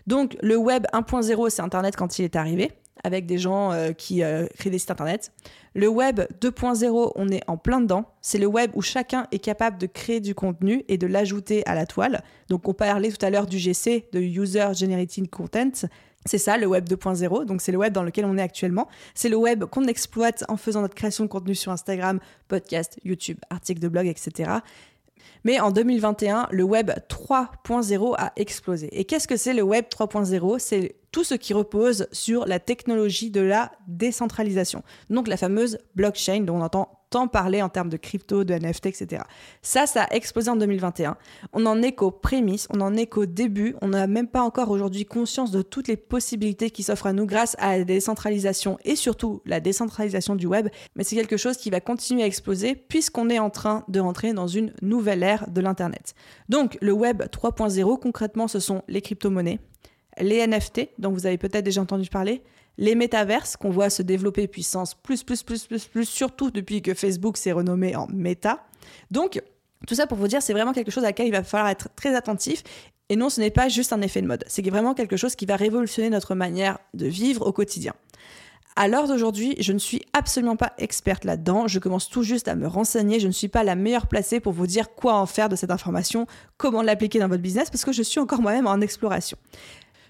[0.07, 2.71] Donc le web 1.0, c'est Internet quand il est arrivé
[3.03, 5.31] avec des gens euh, qui euh, créent des sites internet.
[5.73, 8.05] Le web 2.0, on est en plein dedans.
[8.21, 11.75] C'est le web où chacun est capable de créer du contenu et de l'ajouter à
[11.75, 12.23] la toile.
[12.49, 15.87] Donc on parlait tout à l'heure du GC, de User Generated Content.
[16.25, 18.87] C'est ça le web 2.0, donc c'est le web dans lequel on est actuellement.
[19.15, 23.39] C'est le web qu'on exploite en faisant notre création de contenu sur Instagram, podcast, YouTube,
[23.49, 24.51] articles de blog, etc.
[25.43, 28.89] Mais en 2021, le web 3.0 a explosé.
[28.91, 33.31] Et qu'est-ce que c'est le web 3.0 C'est tout ce qui repose sur la technologie
[33.31, 34.83] de la décentralisation.
[35.09, 38.87] Donc la fameuse blockchain dont on entend tant parler en termes de crypto, de NFT,
[38.87, 39.21] etc.
[39.61, 41.17] Ça, ça a explosé en 2021.
[41.53, 43.75] On en est qu'aux prémices, on en est qu'au début.
[43.81, 47.27] On n'a même pas encore aujourd'hui conscience de toutes les possibilités qui s'offrent à nous
[47.27, 50.69] grâce à la décentralisation et surtout la décentralisation du web.
[50.95, 54.33] Mais c'est quelque chose qui va continuer à exploser puisqu'on est en train de rentrer
[54.33, 56.15] dans une nouvelle ère de l'Internet.
[56.49, 59.59] Donc le web 3.0, concrètement, ce sont les crypto-monnaies,
[60.17, 62.41] les NFT, dont vous avez peut-être déjà entendu parler,
[62.81, 66.95] les métaverses qu'on voit se développer puissance plus, plus, plus, plus, plus, surtout depuis que
[66.95, 68.65] Facebook s'est renommé en Meta.
[69.11, 69.39] Donc,
[69.87, 71.89] tout ça pour vous dire, c'est vraiment quelque chose à laquelle il va falloir être
[71.95, 72.63] très attentif.
[73.09, 74.43] Et non, ce n'est pas juste un effet de mode.
[74.47, 77.93] C'est vraiment quelque chose qui va révolutionner notre manière de vivre au quotidien.
[78.75, 81.67] À l'heure d'aujourd'hui, je ne suis absolument pas experte là-dedans.
[81.67, 83.19] Je commence tout juste à me renseigner.
[83.19, 85.71] Je ne suis pas la meilleure placée pour vous dire quoi en faire de cette
[85.71, 86.25] information,
[86.57, 89.37] comment l'appliquer dans votre business, parce que je suis encore moi-même en exploration.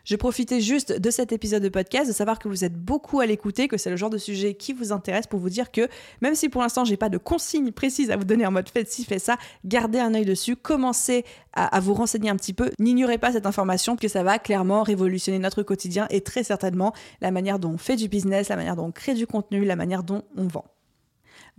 [0.03, 3.25] Je profitais juste de cet épisode de podcast de savoir que vous êtes beaucoup à
[3.25, 5.87] l'écouter, que c'est le genre de sujet qui vous intéresse pour vous dire que
[6.21, 8.91] même si pour l'instant j'ai pas de consignes précises à vous donner en mode faites
[8.91, 12.71] ci, faites ça, gardez un œil dessus, commencez à, à vous renseigner un petit peu,
[12.79, 17.31] n'ignorez pas cette information que ça va clairement révolutionner notre quotidien et très certainement la
[17.31, 20.03] manière dont on fait du business, la manière dont on crée du contenu, la manière
[20.03, 20.65] dont on vend.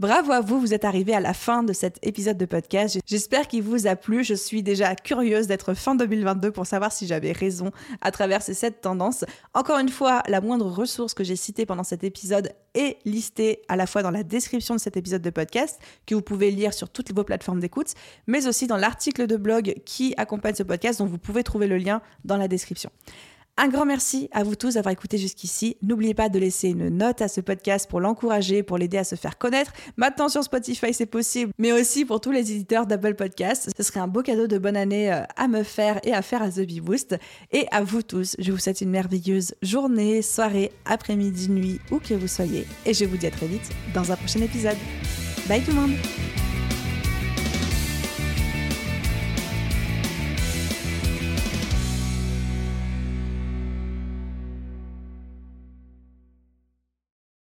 [0.02, 2.98] Bravo à vous, vous êtes arrivé à la fin de cet épisode de podcast.
[3.06, 4.24] J'espère qu'il vous a plu.
[4.24, 8.52] Je suis déjà curieuse d'être fin 2022 pour savoir si j'avais raison à travers ces
[8.52, 9.24] sept tendances.
[9.54, 13.76] Encore une fois, la moindre ressource que j'ai citée pendant cet épisode est listée à
[13.76, 16.88] la fois dans la description de cet épisode de podcast, que vous pouvez lire sur
[16.88, 17.94] toutes vos plateformes d'écoute,
[18.26, 21.78] mais aussi dans l'article de blog qui accompagne ce podcast, dont vous pouvez trouver le
[21.78, 22.90] lien dans la description.
[23.58, 25.76] Un grand merci à vous tous d'avoir écouté jusqu'ici.
[25.82, 29.14] N'oubliez pas de laisser une note à ce podcast pour l'encourager, pour l'aider à se
[29.14, 29.72] faire connaître.
[29.98, 33.70] Maintenant sur Spotify, c'est possible, mais aussi pour tous les éditeurs d'Apple Podcasts.
[33.76, 36.42] Ce serait un beau cadeau de bonne année euh, à me faire et à faire
[36.42, 37.16] à The Bee Boost.
[37.52, 42.14] Et à vous tous, je vous souhaite une merveilleuse journée, soirée, après-midi, nuit, où que
[42.14, 42.66] vous soyez.
[42.86, 44.78] Et je vous dis à très vite dans un prochain épisode.
[45.46, 45.96] Bye tout le monde